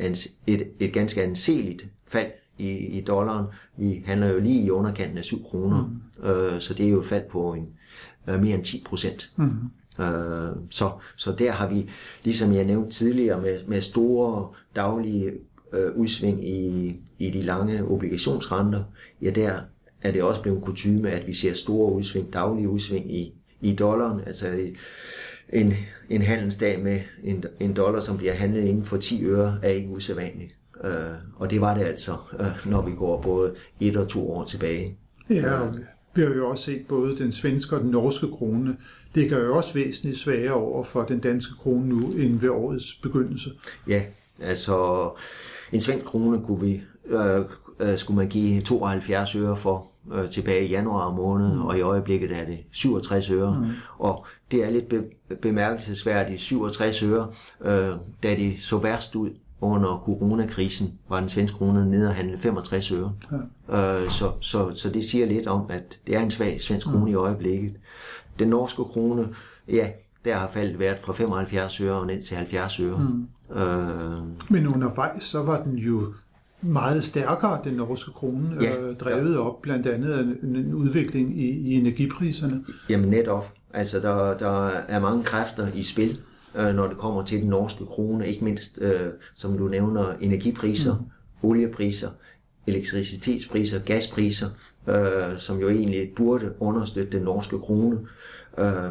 et, 0.47 0.67
et 0.81 0.93
ganske 0.93 1.23
anseligt 1.23 1.87
fald 2.07 2.31
i, 2.59 2.71
i 2.71 3.01
dollaren. 3.01 3.47
Vi 3.77 4.03
handler 4.07 4.27
jo 4.27 4.41
lige 4.41 4.65
i 4.65 4.71
underkanten 4.71 5.19
af 5.19 5.25
7 5.25 5.45
kroner, 5.45 5.87
mm. 6.23 6.29
øh, 6.29 6.61
så 6.61 6.75
det 6.75 6.87
er 6.87 6.91
jo 6.91 7.01
et 7.01 7.07
fald 7.07 7.25
på 7.31 7.55
en, 7.55 7.69
øh, 8.29 8.41
mere 8.41 8.55
end 8.55 8.65
10 8.65 8.85
procent. 8.87 9.31
Mm. 9.37 9.51
Øh, 10.01 10.57
så, 10.71 10.91
så 11.17 11.33
der 11.39 11.53
har 11.53 11.69
vi, 11.69 11.91
ligesom 12.25 12.55
jeg 12.55 12.65
nævnte 12.65 12.91
tidligere, 12.91 13.41
med, 13.41 13.59
med 13.67 13.81
store 13.81 14.49
daglige 14.77 15.33
øh, 15.73 15.97
udsving 15.97 16.49
i, 16.49 16.97
i 17.19 17.31
de 17.31 17.43
lange 17.43 17.85
obligationsrenter, 17.85 18.83
ja 19.23 19.31
der 19.31 19.61
er 20.03 20.11
det 20.11 20.23
også 20.23 20.43
blevet 20.43 20.63
kutume, 20.63 21.11
at 21.11 21.27
vi 21.27 21.33
ser 21.33 21.53
store 21.53 21.93
udsving, 21.93 22.33
daglige 22.33 22.69
udsving 22.69 23.15
i, 23.15 23.35
i 23.61 23.75
dollaren, 23.75 24.21
altså 24.27 24.59
en, 25.49 25.73
en 26.09 26.23
handelsdag 26.23 26.83
med 26.83 27.01
en, 27.23 27.45
en 27.61 27.77
dollar, 27.77 28.01
som 28.01 28.17
bliver 28.17 28.33
handlet 28.33 28.65
inden 28.65 28.85
for 28.85 28.97
10 28.97 29.25
øre, 29.25 29.59
er 29.63 29.69
ikke 29.69 29.89
usædvanligt. 29.89 30.57
Øh, 30.85 30.93
og 31.37 31.51
det 31.51 31.61
var 31.61 31.75
det 31.75 31.85
altså, 31.85 32.13
øh, 32.41 32.71
når 32.71 32.83
vi 32.83 32.93
går 32.93 33.23
både 33.23 33.55
et 33.81 33.97
og 33.97 34.09
to 34.09 34.33
år 34.33 34.45
tilbage. 34.45 34.99
Ja, 35.31 35.61
og 35.61 35.75
vi 36.15 36.23
har 36.23 36.29
jo 36.29 36.49
også 36.49 36.65
set 36.65 36.87
både 36.89 37.19
den 37.19 37.33
svenske 37.33 37.77
og 37.77 37.83
den 37.83 37.91
norske 37.91 38.27
krone 38.29 38.77
ligger 39.15 39.39
jo 39.39 39.57
også 39.57 39.75
væsentligt 39.75 40.19
svagere 40.19 40.53
over 40.53 40.85
for 40.85 41.03
den 41.03 41.19
danske 41.19 41.53
krone 41.55 41.89
nu 41.89 42.01
end 42.01 42.41
ved 42.41 42.49
årets 42.49 42.95
begyndelse. 42.95 43.51
Ja, 43.89 44.03
altså 44.41 45.11
en 45.73 45.81
svensk 45.81 46.05
krone 46.05 46.43
kunne 46.47 46.61
vi, 46.61 46.83
øh, 47.07 47.45
øh, 47.81 47.99
skulle 47.99 48.17
man 48.17 48.29
give 48.29 48.61
72 48.61 49.35
øre 49.35 49.57
for 49.57 49.87
øh, 50.13 50.29
tilbage 50.29 50.67
i 50.67 50.71
januar 50.71 51.11
måned, 51.11 51.55
mm. 51.55 51.63
og 51.63 51.79
i 51.79 51.81
øjeblikket 51.81 52.33
er 52.33 52.45
det 52.45 52.59
67 52.71 53.31
øre. 53.31 53.61
Mm. 53.61 53.71
Og 53.99 54.27
det 54.51 54.65
er 54.65 54.71
lidt 54.71 54.89
be- 54.89 55.37
bemærkelsesværdigt 55.43 56.41
67 56.41 57.03
øre, 57.03 57.29
øh, 57.65 57.91
da 58.23 58.35
det 58.35 58.61
så 58.61 58.79
værst 58.79 59.17
ud 59.17 59.31
under 59.61 60.03
coronakrisen, 60.05 60.99
var 61.09 61.21
den 61.21 61.29
svenske 61.29 61.57
krone 61.57 61.91
nede 61.91 62.09
og 62.09 62.15
handle 62.15 62.39
65 62.39 62.93
øre. 62.93 63.13
Ja. 63.69 64.03
Øh, 64.03 64.11
så, 64.11 64.31
så, 64.41 64.71
så 64.71 64.91
det 64.91 65.05
siger 65.05 65.27
lidt 65.27 65.47
om, 65.47 65.67
at 65.71 65.99
det 66.07 66.17
er 66.17 66.21
en 66.21 66.31
svag 66.31 66.63
svensk 66.63 66.87
krone 66.87 67.05
mm. 67.05 67.11
i 67.11 67.15
øjeblikket. 67.15 67.73
Den 68.39 68.49
norske 68.49 68.85
krone, 68.85 69.29
ja, 69.69 69.89
der 70.25 70.37
har 70.37 70.49
faldet 70.49 70.79
været 70.79 70.99
fra 70.99 71.13
75 71.13 71.81
øre 71.81 71.95
og 71.95 72.07
ned 72.07 72.23
til 72.23 72.37
70 72.37 72.81
øre. 72.81 72.99
Mm. 72.99 73.57
Øh, 73.57 74.23
Men 74.49 74.67
undervejs, 74.67 75.25
så 75.25 75.43
var 75.43 75.63
den 75.63 75.79
jo 75.79 76.13
meget 76.61 77.05
stærkere, 77.05 77.61
den 77.65 77.75
norske 77.75 78.11
krone, 78.11 78.57
ja, 78.61 78.81
øh, 78.81 78.97
drevet 78.97 79.35
ja. 79.35 79.39
op 79.39 79.63
blandt 79.63 79.87
andet 79.87 80.13
af 80.13 80.21
en, 80.21 80.57
en 80.57 80.75
udvikling 80.75 81.41
i, 81.41 81.47
i 81.47 81.75
energipriserne. 81.75 82.65
Jamen 82.89 83.09
netop. 83.09 83.53
Altså, 83.73 84.01
der, 84.01 84.37
der 84.37 84.69
er 84.69 85.01
mange 85.01 85.25
kræfter 85.25 85.69
i 85.75 85.83
spil, 85.83 86.19
øh, 86.57 86.75
når 86.75 86.87
det 86.87 86.97
kommer 86.97 87.25
til 87.25 87.41
den 87.41 87.49
norske 87.49 87.87
krone, 87.87 88.29
ikke 88.29 88.45
mindst, 88.45 88.83
øh, 88.83 89.11
som 89.35 89.59
du 89.59 89.69
nævner, 89.69 90.13
energipriser, 90.21 90.99
mm. 90.99 91.05
oliepriser, 91.49 92.11
elektricitetspriser, 92.67 93.79
gaspriser, 93.79 94.49
øh, 94.87 95.39
som 95.39 95.59
jo 95.59 95.69
egentlig 95.69 96.13
burde 96.17 96.53
understøtte 96.61 97.13
den 97.13 97.23
norske 97.23 97.59
krone. 97.59 97.99
Øh, 98.59 98.91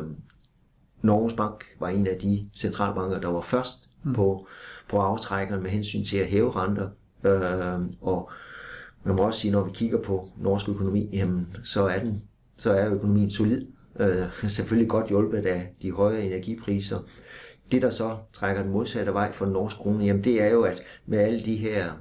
Norges 1.01 1.33
Bank 1.33 1.65
var 1.79 1.89
en 1.89 2.07
af 2.07 2.17
de 2.21 2.49
centralbanker, 2.55 3.19
der 3.19 3.27
var 3.27 3.41
først 3.41 3.89
mm. 4.03 4.13
på, 4.13 4.47
på 4.89 4.99
aftrækkeren 4.99 5.63
med 5.63 5.71
hensyn 5.71 6.03
til 6.03 6.17
at 6.17 6.27
hæve 6.27 6.51
renter 6.51 6.89
Øh, 7.25 7.79
og 8.01 8.31
man 9.03 9.15
må 9.15 9.23
også 9.23 9.39
sige, 9.39 9.51
når 9.51 9.63
vi 9.63 9.71
kigger 9.73 10.01
på 10.01 10.29
norsk 10.37 10.69
økonomi, 10.69 11.09
jamen, 11.13 11.47
så, 11.63 11.87
er 11.87 11.99
den, 11.99 12.23
så 12.57 12.73
er 12.73 12.93
økonomien 12.93 13.29
solid. 13.29 13.65
Øh, 13.99 14.25
selvfølgelig 14.49 14.89
godt 14.89 15.09
hjulpet 15.09 15.45
af 15.45 15.69
de 15.81 15.91
høje 15.91 16.21
energipriser. 16.21 16.99
Det, 17.73 17.81
der 17.81 17.89
så 17.89 18.17
trækker 18.33 18.63
den 18.63 18.71
modsatte 18.71 19.13
vej 19.13 19.31
for 19.31 19.45
den 19.45 19.53
norske 19.53 19.79
krone, 19.83 20.05
jamen, 20.05 20.23
det 20.23 20.41
er 20.41 20.47
jo, 20.47 20.61
at 20.61 20.81
med 21.05 21.19
alle 21.19 21.41
de 21.41 21.55
her 21.55 21.91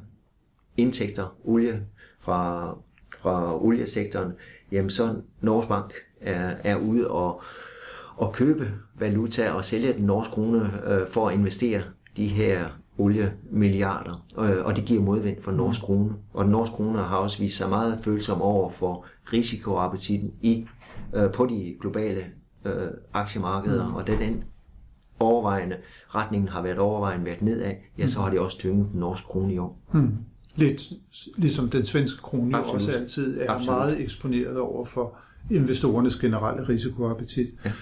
indtægter, 0.77 1.37
olie 1.45 1.83
fra, 2.21 2.71
fra 3.19 3.65
oliesektoren, 3.65 4.33
jamen 4.73 4.91
så 4.91 5.15
Norges 5.41 5.67
Bank 5.67 5.95
er, 6.21 6.55
er 6.65 6.77
ude 6.77 7.11
og, 7.11 7.43
og 8.17 8.33
købe 8.33 8.73
valuta 8.99 9.51
og 9.51 9.65
sælge 9.65 9.93
den 9.93 10.05
norske 10.05 10.33
krone 10.33 10.71
øh, 10.87 11.07
for 11.07 11.29
at 11.29 11.35
investere 11.35 11.83
de 12.17 12.27
her 12.27 12.67
oliemilliarder, 12.99 14.27
øh, 14.39 14.65
og 14.65 14.77
det 14.77 14.85
giver 14.85 15.03
modvind 15.03 15.43
for 15.43 15.51
den 15.51 15.59
norske 15.59 15.85
krone. 15.85 16.15
Og 16.35 16.45
den 16.45 16.53
norske 16.53 16.75
krone 16.75 16.99
har 16.99 17.17
også 17.17 17.39
vist 17.39 17.57
sig 17.57 17.69
meget 17.69 17.99
følsom 18.03 18.43
over 18.43 18.71
for 18.71 19.07
risikoappetitten 19.33 20.33
i, 20.41 20.69
øh, 21.15 21.33
på 21.33 21.47
de 21.47 21.77
globale 21.81 22.25
øh, 22.65 22.89
aktiemarkeder, 23.13 23.89
mm. 23.89 23.95
og 23.95 24.07
den 24.07 24.45
overvejende, 25.23 25.77
retningen 26.09 26.49
har 26.49 26.63
været 26.63 26.79
overvejende 26.79 27.25
været 27.25 27.43
nedad, 27.43 27.75
ja, 27.99 28.07
så 28.07 28.21
har 28.21 28.31
det 28.31 28.39
også 28.39 28.59
tynget 28.59 28.89
den 28.93 29.01
norske 29.01 29.27
krone 29.27 29.55
i 29.55 29.59
år. 29.59 29.79
Mm. 29.93 30.11
Lidt 30.55 30.83
ligesom 31.37 31.71
den 31.71 31.87
svenske 31.87 32.23
krone 32.23 32.57
Absolut. 32.57 32.75
også 32.75 32.99
altid 32.99 33.41
er 33.41 33.51
Absolut. 33.51 33.79
meget 33.79 34.01
eksponeret 34.01 34.59
over 34.59 34.85
for 34.85 35.17
investorernes 35.51 36.17
generelle 36.17 36.69
risikoappetit. 36.69 37.49
Ja. 37.65 37.73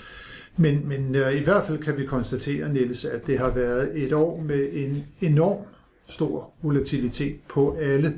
Men, 0.56 0.88
men 0.88 1.14
øh, 1.14 1.34
i 1.34 1.44
hvert 1.44 1.66
fald 1.66 1.78
kan 1.78 1.98
vi 1.98 2.06
konstatere, 2.06 2.72
Niels, 2.72 3.04
at 3.04 3.26
det 3.26 3.38
har 3.38 3.50
været 3.50 4.04
et 4.04 4.12
år 4.12 4.42
med 4.42 4.68
en 4.72 5.06
enorm 5.20 5.64
stor 6.08 6.52
volatilitet 6.62 7.36
på 7.48 7.76
alle 7.80 8.14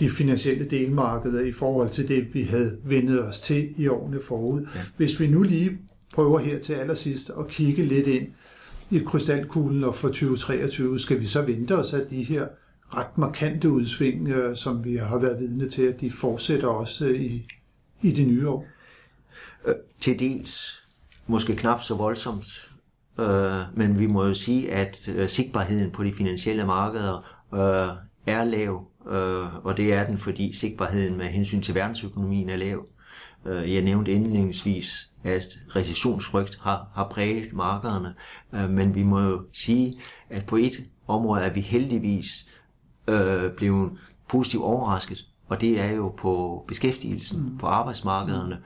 de 0.00 0.10
finansielle 0.10 0.64
delmarkeder 0.64 1.40
i 1.40 1.52
forhold 1.52 1.90
til 1.90 2.08
det, 2.08 2.34
vi 2.34 2.42
havde 2.42 2.76
vendet 2.84 3.22
os 3.22 3.40
til 3.40 3.74
i 3.76 3.88
årene 3.88 4.20
forud. 4.28 4.60
Ja. 4.74 4.80
Hvis 4.96 5.20
vi 5.20 5.26
nu 5.26 5.42
lige 5.42 5.78
prøver 6.14 6.38
her 6.38 6.60
til 6.60 6.72
allersidst 6.72 7.30
at 7.38 7.48
kigge 7.48 7.82
lidt 7.82 8.06
ind 8.06 8.28
i 8.90 8.98
krystalkuglen 8.98 9.84
og 9.84 9.94
for 9.94 10.08
2023, 10.08 10.98
skal 10.98 11.20
vi 11.20 11.26
så 11.26 11.42
vente 11.42 11.76
os, 11.76 11.92
at 11.92 12.10
de 12.10 12.22
her 12.22 12.46
ret 12.88 13.18
markante 13.18 13.70
udsving, 13.70 14.28
øh, 14.28 14.56
som 14.56 14.84
vi 14.84 14.96
har 14.96 15.18
været 15.18 15.38
vidne 15.38 15.70
til, 15.70 15.82
at 15.82 16.00
de 16.00 16.10
fortsætter 16.10 16.68
også 16.68 17.06
øh, 17.06 17.20
i, 17.20 17.46
i 18.02 18.12
det 18.12 18.26
nye 18.26 18.48
år? 18.48 18.66
Øh, 19.66 19.74
til 20.00 20.18
dels 20.18 20.84
måske 21.26 21.56
knap 21.56 21.82
så 21.82 21.94
voldsomt, 21.94 22.70
øh, 23.20 23.60
men 23.74 23.98
vi 23.98 24.06
må 24.06 24.26
jo 24.26 24.34
sige, 24.34 24.72
at 24.72 25.08
øh, 25.16 25.28
sigtbarheden 25.28 25.90
på 25.90 26.04
de 26.04 26.12
finansielle 26.12 26.66
markeder 26.66 27.16
øh, 27.54 27.96
er 28.26 28.44
lav, 28.44 28.88
øh, 29.10 29.66
og 29.66 29.76
det 29.76 29.92
er 29.92 30.06
den, 30.06 30.18
fordi 30.18 30.52
sigtbarheden 30.52 31.16
med 31.16 31.26
hensyn 31.26 31.62
til 31.62 31.74
verdensøkonomien 31.74 32.48
er 32.48 32.56
lav. 32.56 32.86
Øh, 33.46 33.74
jeg 33.74 33.82
nævnte 33.82 34.12
indledningsvis, 34.12 35.10
at 35.24 35.58
recessionsfrygt 35.76 36.58
har, 36.60 36.88
har 36.94 37.08
præget 37.08 37.52
markederne, 37.52 38.14
øh, 38.54 38.70
men 38.70 38.94
vi 38.94 39.02
må 39.02 39.20
jo 39.20 39.42
sige, 39.52 40.00
at 40.30 40.46
på 40.46 40.56
et 40.56 40.84
område 41.06 41.42
er 41.42 41.52
vi 41.52 41.60
heldigvis 41.60 42.46
øh, 43.08 43.52
blevet 43.52 43.92
positivt 44.28 44.62
overrasket, 44.62 45.24
og 45.48 45.60
det 45.60 45.80
er 45.80 45.90
jo 45.90 46.08
på 46.08 46.64
beskæftigelsen, 46.68 47.42
mm. 47.42 47.58
på 47.58 47.66
arbejdsmarkederne. 47.66 48.58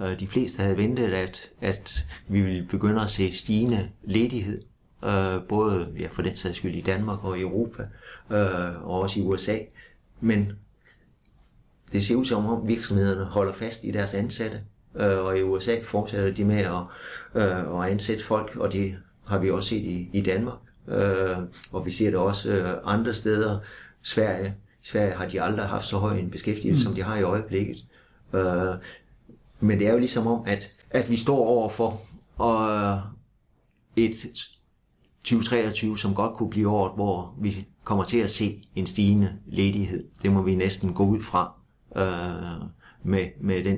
Øh, 0.00 0.20
de 0.20 0.26
fleste 0.26 0.62
havde 0.62 0.76
ventet, 0.76 1.12
at, 1.12 1.50
at 1.60 2.06
vi 2.28 2.40
ville 2.42 2.66
begynde 2.70 3.02
at 3.02 3.10
se 3.10 3.32
stigende 3.32 3.90
ledighed, 4.04 4.62
øh, 5.04 5.42
både 5.48 5.94
ja, 5.98 6.06
for 6.06 6.22
den 6.22 6.36
sags 6.36 6.58
skyld 6.58 6.74
i 6.74 6.80
Danmark 6.80 7.24
og 7.24 7.38
i 7.38 7.42
Europa, 7.42 7.82
øh, 8.30 8.86
og 8.86 9.00
også 9.00 9.20
i 9.20 9.22
USA. 9.22 9.58
Men 10.20 10.52
det 11.96 12.04
ser 12.04 12.14
ud 12.14 12.24
som 12.24 12.46
om 12.46 12.68
virksomhederne 12.68 13.24
holder 13.24 13.52
fast 13.52 13.84
i 13.84 13.90
deres 13.90 14.14
ansatte, 14.14 14.60
øh, 14.96 15.18
og 15.18 15.38
i 15.38 15.42
USA 15.42 15.76
fortsætter 15.82 16.34
de 16.34 16.44
med 16.44 16.56
at, 16.56 16.82
øh, 17.34 17.82
at 17.82 17.90
ansætte 17.90 18.24
folk, 18.24 18.56
og 18.56 18.72
det 18.72 18.96
har 19.26 19.38
vi 19.38 19.50
også 19.50 19.68
set 19.68 19.82
i, 19.82 20.10
i 20.12 20.20
Danmark. 20.20 20.58
Øh, 20.88 21.36
og 21.72 21.86
vi 21.86 21.90
ser 21.90 22.10
det 22.10 22.18
også 22.18 22.50
øh, 22.50 22.78
andre 22.84 23.12
steder. 23.12 23.58
Sverige, 24.02 24.54
Sverige 24.82 25.14
har 25.14 25.28
de 25.28 25.42
aldrig 25.42 25.66
haft 25.66 25.84
så 25.84 25.96
høj 25.96 26.18
en 26.18 26.30
beskæftigelse, 26.30 26.80
mm. 26.80 26.84
som 26.84 26.94
de 26.94 27.02
har 27.02 27.16
i 27.16 27.22
øjeblikket. 27.22 27.84
Øh, 28.32 28.74
men 29.60 29.78
det 29.78 29.86
er 29.86 29.92
jo 29.92 29.98
ligesom 29.98 30.26
om, 30.26 30.42
at, 30.46 30.76
at 30.90 31.10
vi 31.10 31.16
står 31.16 31.46
over 31.46 31.68
for 31.68 32.00
øh, 32.42 32.98
et 33.96 34.26
2023, 35.24 35.98
som 35.98 36.14
godt 36.14 36.36
kunne 36.36 36.50
blive 36.50 36.68
året, 36.68 36.92
hvor 36.94 37.34
vi 37.40 37.66
kommer 37.84 38.04
til 38.04 38.18
at 38.18 38.30
se 38.30 38.62
en 38.74 38.86
stigende 38.86 39.32
ledighed. 39.46 40.04
Det 40.22 40.32
må 40.32 40.42
vi 40.42 40.54
næsten 40.54 40.94
gå 40.94 41.06
ud 41.06 41.20
fra 41.20 41.55
øh, 41.96 42.68
med, 43.04 43.26
med 43.40 43.64
den 43.64 43.76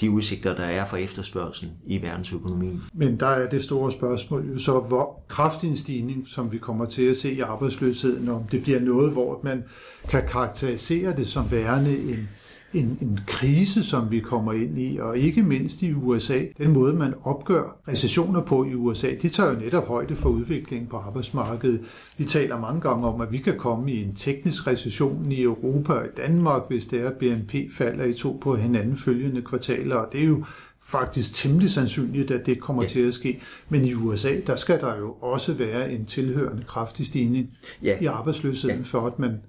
de 0.00 0.10
udsigter, 0.10 0.54
der 0.54 0.64
er 0.64 0.84
for 0.84 0.96
efterspørgselen 0.96 1.74
i 1.86 2.02
verdensøkonomien. 2.02 2.82
Men 2.94 3.20
der 3.20 3.26
er 3.26 3.50
det 3.50 3.62
store 3.62 3.92
spørgsmål 3.92 4.52
jo 4.52 4.58
så, 4.58 4.80
hvor 4.80 5.24
kraftig 5.28 5.70
en 5.70 5.76
stigning, 5.76 6.28
som 6.28 6.52
vi 6.52 6.58
kommer 6.58 6.84
til 6.84 7.02
at 7.02 7.16
se 7.16 7.32
i 7.32 7.40
arbejdsløsheden, 7.40 8.28
om 8.28 8.42
det 8.44 8.62
bliver 8.62 8.80
noget, 8.80 9.12
hvor 9.12 9.40
man 9.44 9.64
kan 10.08 10.22
karakterisere 10.28 11.16
det 11.16 11.26
som 11.26 11.50
værende 11.50 11.98
en 11.98 12.28
en, 12.74 12.98
en 13.00 13.20
krise, 13.26 13.82
som 13.82 14.10
vi 14.10 14.20
kommer 14.20 14.52
ind 14.52 14.78
i, 14.78 14.98
og 14.98 15.18
ikke 15.18 15.42
mindst 15.42 15.82
i 15.82 15.92
USA. 15.92 16.40
Den 16.58 16.72
måde, 16.72 16.94
man 16.94 17.14
opgør 17.24 17.76
recessioner 17.88 18.42
på 18.42 18.64
i 18.64 18.74
USA, 18.74 19.14
de 19.22 19.28
tager 19.28 19.52
jo 19.52 19.58
netop 19.58 19.88
højde 19.88 20.16
for 20.16 20.28
udviklingen 20.28 20.88
på 20.88 20.96
arbejdsmarkedet. 20.96 21.80
Vi 22.16 22.24
taler 22.24 22.60
mange 22.60 22.80
gange 22.80 23.06
om, 23.06 23.20
at 23.20 23.32
vi 23.32 23.38
kan 23.38 23.58
komme 23.58 23.92
i 23.92 24.02
en 24.02 24.14
teknisk 24.14 24.66
recession 24.66 25.32
i 25.32 25.42
Europa 25.42 25.92
og 25.92 26.04
i 26.04 26.08
Danmark, 26.16 26.62
hvis 26.68 26.86
det 26.86 27.00
er, 27.00 27.10
BNP 27.10 27.54
falder 27.72 28.04
i 28.04 28.14
to 28.14 28.38
på 28.42 28.56
hinanden 28.56 28.96
følgende 28.96 29.42
kvartaler, 29.42 29.96
og 29.96 30.12
det 30.12 30.20
er 30.20 30.26
jo 30.26 30.44
faktisk 30.90 31.34
temmelig 31.34 31.70
sandsynligt, 31.70 32.30
at 32.30 32.46
det 32.46 32.60
kommer 32.60 32.82
ja. 32.82 32.88
til 32.88 33.00
at 33.00 33.14
ske. 33.14 33.40
Men 33.68 33.84
i 33.84 33.94
USA, 33.94 34.34
der 34.46 34.56
skal 34.56 34.80
der 34.80 34.96
jo 34.96 35.12
også 35.12 35.54
være 35.54 35.92
en 35.92 36.04
tilhørende 36.04 36.64
kraftig 36.68 37.06
stigning 37.06 37.58
ja. 37.82 37.98
i 38.00 38.04
arbejdsløsheden, 38.04 38.76
ja. 38.76 38.82
for 38.84 39.06
at 39.06 39.18
man 39.18 39.40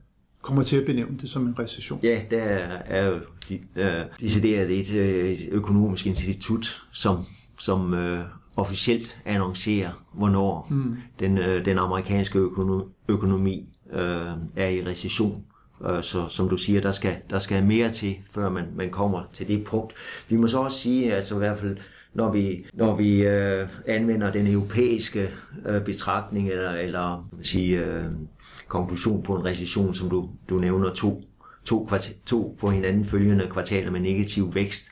kommer 0.42 0.64
til 0.64 0.78
at 0.78 0.86
benævne 0.86 1.18
det 1.22 1.30
som 1.30 1.48
en 1.48 1.60
recession. 1.60 2.00
Ja, 2.04 2.22
der 2.32 2.42
er 2.86 3.08
jo 3.08 3.20
de, 3.50 3.60
øh, 3.76 4.06
decideret 4.20 4.80
et, 4.80 4.96
øh, 4.96 5.38
økonomisk 5.52 6.06
institut, 6.06 6.82
som, 6.92 7.26
som 7.60 7.94
øh, 7.94 8.26
officielt 8.58 9.18
annoncerer, 9.26 10.04
hvornår 10.14 10.68
mm. 10.70 10.96
den, 11.20 11.38
øh, 11.38 11.66
den 11.66 11.78
amerikanske 11.78 12.40
økonomi, 12.40 12.84
økonomi 13.08 13.70
øh, 13.94 14.32
er 14.56 14.68
i 14.68 14.86
recession. 14.86 15.44
Øh, 15.90 16.04
så 16.04 16.28
som 16.28 16.50
du 16.50 16.58
siger, 16.58 16.82
der 16.82 16.92
skal, 16.92 17.16
der 17.30 17.40
skal 17.40 17.66
mere 17.66 17.90
til, 17.90 18.16
før 18.32 18.50
man, 18.50 18.66
man 18.76 18.90
kommer 18.90 19.24
til 19.34 19.48
det 19.48 19.64
punkt. 19.64 19.94
Vi 20.30 20.36
må 20.36 20.48
så 20.48 20.60
også 20.60 20.78
sige, 20.78 21.14
altså 21.14 21.36
i 21.36 21.38
hvert 21.38 21.60
fald, 21.60 21.78
når 22.14 22.32
vi, 22.32 22.66
når 22.74 22.96
vi 22.96 23.24
øh, 23.24 23.68
anvender 23.88 24.32
den 24.32 24.48
europæiske 24.48 25.30
øh, 25.66 25.82
betragtning, 25.82 26.50
eller, 26.50 26.72
eller 26.72 27.30
sige, 27.42 27.78
øh, 27.78 28.06
konklusion 28.72 29.24
på 29.24 29.36
en 29.36 29.46
recession, 29.46 29.94
som 29.94 30.10
du, 30.10 30.30
du 30.50 30.58
nævner, 30.58 30.94
to, 30.94 31.24
to, 31.66 31.86
kvartal, 31.86 32.16
to 32.26 32.58
på 32.60 32.70
hinanden 32.70 33.06
følgende 33.06 33.48
kvartaler 33.52 33.92
med 33.92 34.00
negativ 34.00 34.56
vækst. 34.56 34.92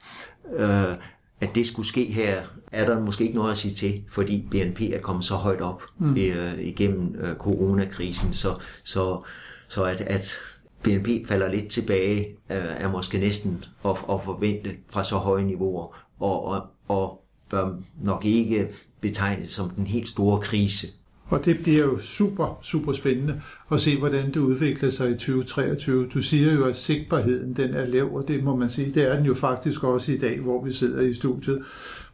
Øh, 0.55 0.95
at 1.41 1.55
det 1.55 1.67
skulle 1.67 1.87
ske 1.87 2.05
her, 2.05 2.41
er 2.71 2.85
der 2.85 3.05
måske 3.05 3.23
ikke 3.23 3.35
noget 3.35 3.51
at 3.51 3.57
sige 3.57 3.73
til, 3.73 4.03
fordi 4.09 4.47
BNP 4.51 4.81
er 4.81 4.99
kommet 5.01 5.25
så 5.25 5.35
højt 5.35 5.61
op 5.61 5.83
mm. 5.97 6.17
øh, 6.17 6.59
igennem 6.59 7.15
øh, 7.15 7.35
coronakrisen, 7.35 8.33
så, 8.33 8.55
så, 8.83 9.23
så 9.67 9.83
at, 9.83 10.01
at 10.01 10.35
BNP 10.83 11.27
falder 11.27 11.47
lidt 11.49 11.67
tilbage, 11.67 12.19
øh, 12.49 12.57
er 12.77 12.89
måske 12.89 13.17
næsten 13.17 13.65
at, 13.85 13.91
at 13.91 14.21
forvente 14.21 14.75
fra 14.89 15.03
så 15.03 15.15
høje 15.15 15.43
niveauer, 15.43 15.97
og, 16.19 16.45
og, 16.45 16.61
og 16.87 17.23
bør 17.49 17.69
nok 18.01 18.25
ikke 18.25 18.69
betegnes 19.01 19.49
som 19.49 19.69
den 19.69 19.87
helt 19.87 20.07
store 20.07 20.41
krise. 20.41 20.87
Og 21.29 21.45
det 21.45 21.59
bliver 21.63 21.85
jo 21.85 21.99
super, 21.99 22.59
super 22.61 22.93
spændende 22.93 23.41
at 23.71 23.81
se, 23.81 23.97
hvordan 23.97 24.27
det 24.27 24.37
udvikler 24.37 24.89
sig 24.89 25.09
i 25.09 25.13
2023. 25.13 26.07
Du 26.07 26.21
siger 26.21 26.53
jo, 26.53 26.65
at 26.65 26.77
sigtbarheden 26.77 27.53
den 27.53 27.73
er 27.73 27.85
lav, 27.85 28.15
og 28.15 28.27
det 28.27 28.43
må 28.43 28.55
man 28.55 28.69
sige, 28.69 28.93
det 28.93 29.03
er 29.03 29.15
den 29.15 29.25
jo 29.25 29.33
faktisk 29.33 29.83
også 29.83 30.11
i 30.11 30.17
dag, 30.17 30.39
hvor 30.39 30.63
vi 30.63 30.73
sidder 30.73 31.01
i 31.01 31.13
studiet 31.13 31.63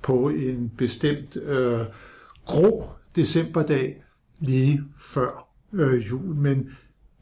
på 0.01 0.29
en 0.29 0.71
bestemt 0.77 1.37
øh, 1.45 1.79
grå 2.45 2.89
decemberdag 3.15 4.03
lige 4.39 4.81
før 4.99 5.47
øh, 5.73 6.09
jul. 6.09 6.35
Men 6.35 6.69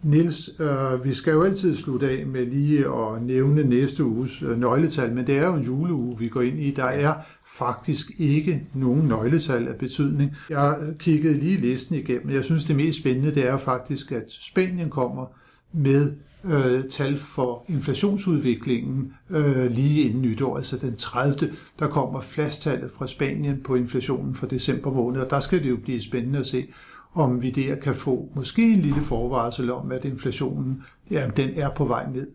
Nils, 0.04 0.50
øh, 0.60 1.06
vi 1.06 1.14
skal 1.14 1.34
jo 1.34 1.44
altid 1.44 1.76
slutte 1.76 2.10
af 2.10 2.26
med 2.26 2.46
lige 2.46 2.86
at 2.86 3.22
nævne 3.22 3.64
næste 3.64 4.04
uges 4.04 4.42
øh, 4.42 4.60
nøgletal, 4.60 5.14
men 5.14 5.28
det 5.28 5.38
er 5.38 5.48
jo 5.48 5.54
en 5.54 5.64
juleuge, 5.64 6.20
vi 6.20 6.28
går 6.28 6.42
ind 6.42 6.60
i. 6.60 6.72
Der 6.72 6.84
er 6.84 7.14
faktisk 7.58 8.12
ikke 8.18 8.68
nogen 8.74 9.08
nøgletal 9.08 9.68
af 9.68 9.76
betydning. 9.76 10.32
Jeg 10.50 10.78
kiggede 11.00 11.40
lige 11.40 11.58
listen 11.58 11.96
igennem. 11.96 12.30
Jeg 12.30 12.44
synes, 12.44 12.66
det 12.66 12.76
mest 12.76 13.00
spændende 13.00 13.36
det 13.36 13.48
er 13.48 13.58
faktisk, 13.58 14.12
at 14.12 14.26
Spanien 14.30 14.90
kommer 14.90 15.26
med 15.72 16.14
øh, 16.44 16.84
tal 16.90 17.18
for 17.18 17.66
inflationsudviklingen 17.68 19.14
øh, 19.30 19.72
lige 19.72 20.04
inden 20.04 20.22
nytår, 20.22 20.58
altså 20.58 20.78
den 20.78 20.96
30. 20.96 21.54
Der 21.80 21.88
kommer 21.88 22.22
flastallet 22.22 22.92
fra 22.92 23.08
Spanien 23.08 23.64
på 23.64 23.76
inflationen 23.76 24.36
for 24.36 24.48
december 24.48 24.92
måned, 24.92 25.22
og 25.22 25.30
der 25.30 25.40
skal 25.40 25.64
det 25.64 25.70
jo 25.70 25.78
blive 25.78 26.02
spændende 26.02 26.40
at 26.40 26.48
se, 26.48 26.68
om 27.14 27.42
vi 27.42 27.50
der 27.50 27.76
kan 27.76 27.96
få 27.96 28.30
måske 28.36 28.74
en 28.74 28.80
lille 28.80 29.04
forvarsel 29.04 29.72
om, 29.72 29.92
at 29.92 30.06
inflationen 30.06 30.84
ja, 31.12 31.30
den 31.38 31.50
er 31.56 31.70
på 31.70 31.86
vej 31.86 32.10
ned 32.12 32.28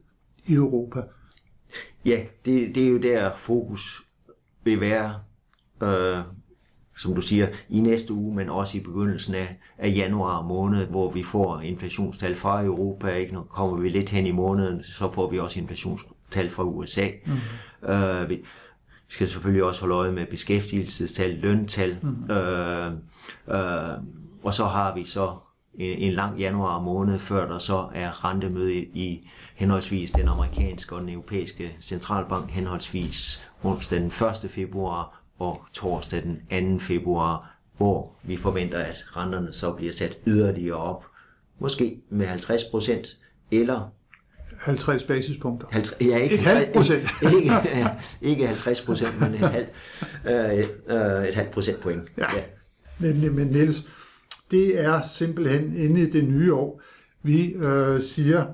i 0.47 0.55
Europa. 0.55 1.03
Ja, 2.05 2.21
det, 2.45 2.75
det 2.75 2.87
er 2.87 2.91
jo 2.91 2.99
der 2.99 3.31
fokus 3.37 4.08
vil 4.65 4.81
være, 4.81 5.15
øh, 5.83 6.19
som 6.97 7.15
du 7.15 7.21
siger, 7.21 7.49
i 7.69 7.81
næste 7.81 8.13
uge, 8.13 8.37
men 8.37 8.49
også 8.49 8.79
i 8.79 8.81
begyndelsen 8.81 9.35
af, 9.35 9.59
af 9.79 9.89
januar 9.97 10.43
måned, 10.43 10.87
hvor 10.87 11.11
vi 11.11 11.23
får 11.23 11.61
inflationstal 11.61 12.37
fra 12.37 12.65
Europa. 12.65 13.09
Ikke? 13.09 13.35
Nu 13.35 13.43
kommer 13.43 13.77
vi 13.77 13.89
lidt 13.89 14.11
hen 14.11 14.27
i 14.27 14.33
måneden, 14.33 14.83
så 14.83 15.11
får 15.11 15.31
vi 15.31 15.39
også 15.39 15.61
inflationstal 15.61 16.51
fra 16.51 16.65
USA. 16.65 17.09
Mm. 17.27 17.89
Øh, 17.89 18.29
vi 18.29 18.45
skal 19.09 19.29
selvfølgelig 19.29 19.65
også 19.65 19.81
holde 19.81 19.95
øje 19.95 20.13
med 20.13 20.27
beskæftigelsestal, 20.27 21.31
løntal, 21.31 21.99
mm. 22.03 22.31
øh, 22.31 22.93
øh, 23.49 23.99
og 24.43 24.55
så 24.55 24.65
har 24.65 24.95
vi 24.95 25.05
så 25.05 25.37
en, 25.79 25.99
en 25.99 26.13
lang 26.13 26.39
januar 26.39 26.81
måned, 26.81 27.19
før 27.19 27.49
der 27.49 27.59
så 27.59 27.89
er 27.95 28.25
rentemøde 28.25 28.75
i, 28.75 29.29
henholdsvis 29.55 30.11
den 30.11 30.29
amerikanske 30.29 30.95
og 30.95 31.01
den 31.01 31.09
europæiske 31.09 31.77
centralbank, 31.81 32.51
henholdsvis 32.51 33.51
onsdag 33.63 33.99
den 34.01 34.07
1. 34.45 34.51
februar 34.51 35.23
og 35.39 35.63
torsdag 35.73 36.23
den 36.23 36.79
2. 36.79 36.85
februar, 36.85 37.57
hvor 37.77 38.13
vi 38.23 38.37
forventer, 38.37 38.79
at 38.79 39.05
renterne 39.17 39.53
så 39.53 39.73
bliver 39.73 39.93
sat 39.93 40.19
yderligere 40.27 40.77
op, 40.77 41.05
måske 41.59 42.01
med 42.11 42.27
50 42.27 42.65
procent, 42.71 43.07
eller 43.51 43.93
50 44.59 45.05
basispunkter. 45.05 45.67
50, 45.71 46.01
ja, 46.01 46.17
ikke 46.17 46.35
et 46.35 46.41
halvt 46.41 46.73
procent. 46.73 47.03
ikke, 47.37 47.53
ikke 48.23 48.47
50 48.47 48.83
procent, 48.83 49.21
men 49.21 49.35
et 49.35 49.51
halvt, 49.51 49.71
øh, 50.27 50.59
øh, 50.89 51.25
et 51.29 51.35
halvt 51.35 51.51
procentpoint. 51.51 52.03
Ja. 52.19 52.37
ja. 52.37 52.43
Men, 52.99 53.35
men 53.35 53.47
Niels, 53.47 53.85
det 54.51 54.81
er 54.81 55.01
simpelthen 55.15 55.77
inde 55.77 56.01
i 56.01 56.11
det 56.11 56.25
nye 56.25 56.55
år. 56.55 56.83
Vi 57.23 57.53
øh, 57.53 58.03
siger 58.03 58.47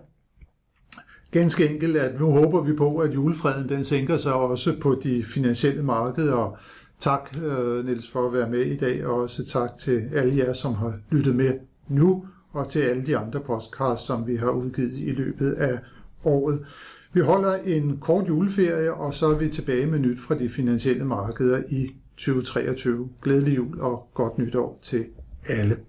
ganske 1.31 1.69
enkelt, 1.69 1.97
at 1.97 2.21
nu 2.21 2.31
håber 2.31 2.61
vi 2.61 2.73
på, 2.73 2.97
at 2.97 3.15
julefreden 3.15 3.69
den 3.69 3.85
sænker 3.85 4.17
sig 4.17 4.35
også 4.35 4.75
på 4.81 5.01
de 5.03 5.25
finansielle 5.25 5.83
markeder. 5.83 6.33
Og 6.33 6.59
tak, 7.01 7.37
øh, 7.43 7.85
Niels, 7.85 8.11
for 8.11 8.27
at 8.27 8.33
være 8.33 8.51
med 8.51 8.61
i 8.61 8.77
dag, 8.77 9.07
og 9.07 9.15
også 9.15 9.45
tak 9.45 9.79
til 9.79 10.09
alle 10.15 10.39
jer, 10.39 10.53
som 10.53 10.75
har 10.75 10.99
lyttet 11.11 11.35
med 11.35 11.53
nu, 11.89 12.27
og 12.53 12.69
til 12.69 12.81
alle 12.81 13.07
de 13.07 13.17
andre 13.17 13.41
podcasts, 13.41 14.07
som 14.07 14.27
vi 14.27 14.37
har 14.37 14.51
udgivet 14.51 14.93
i 14.95 15.11
løbet 15.11 15.53
af 15.53 15.79
året. 16.25 16.67
Vi 17.13 17.21
holder 17.21 17.55
en 17.55 17.99
kort 18.01 18.29
juleferie, 18.29 18.95
og 18.95 19.15
så 19.15 19.27
er 19.27 19.39
vi 19.39 19.49
tilbage 19.49 19.87
med 19.87 19.99
nyt 19.99 20.21
fra 20.21 20.39
de 20.39 20.49
finansielle 20.49 21.05
markeder 21.05 21.63
i 21.69 21.91
2023. 22.17 23.09
Glædelig 23.23 23.57
jul 23.57 23.81
og 23.81 24.09
godt 24.15 24.39
nytår 24.39 24.79
til 24.83 25.05
elle. 25.47 25.85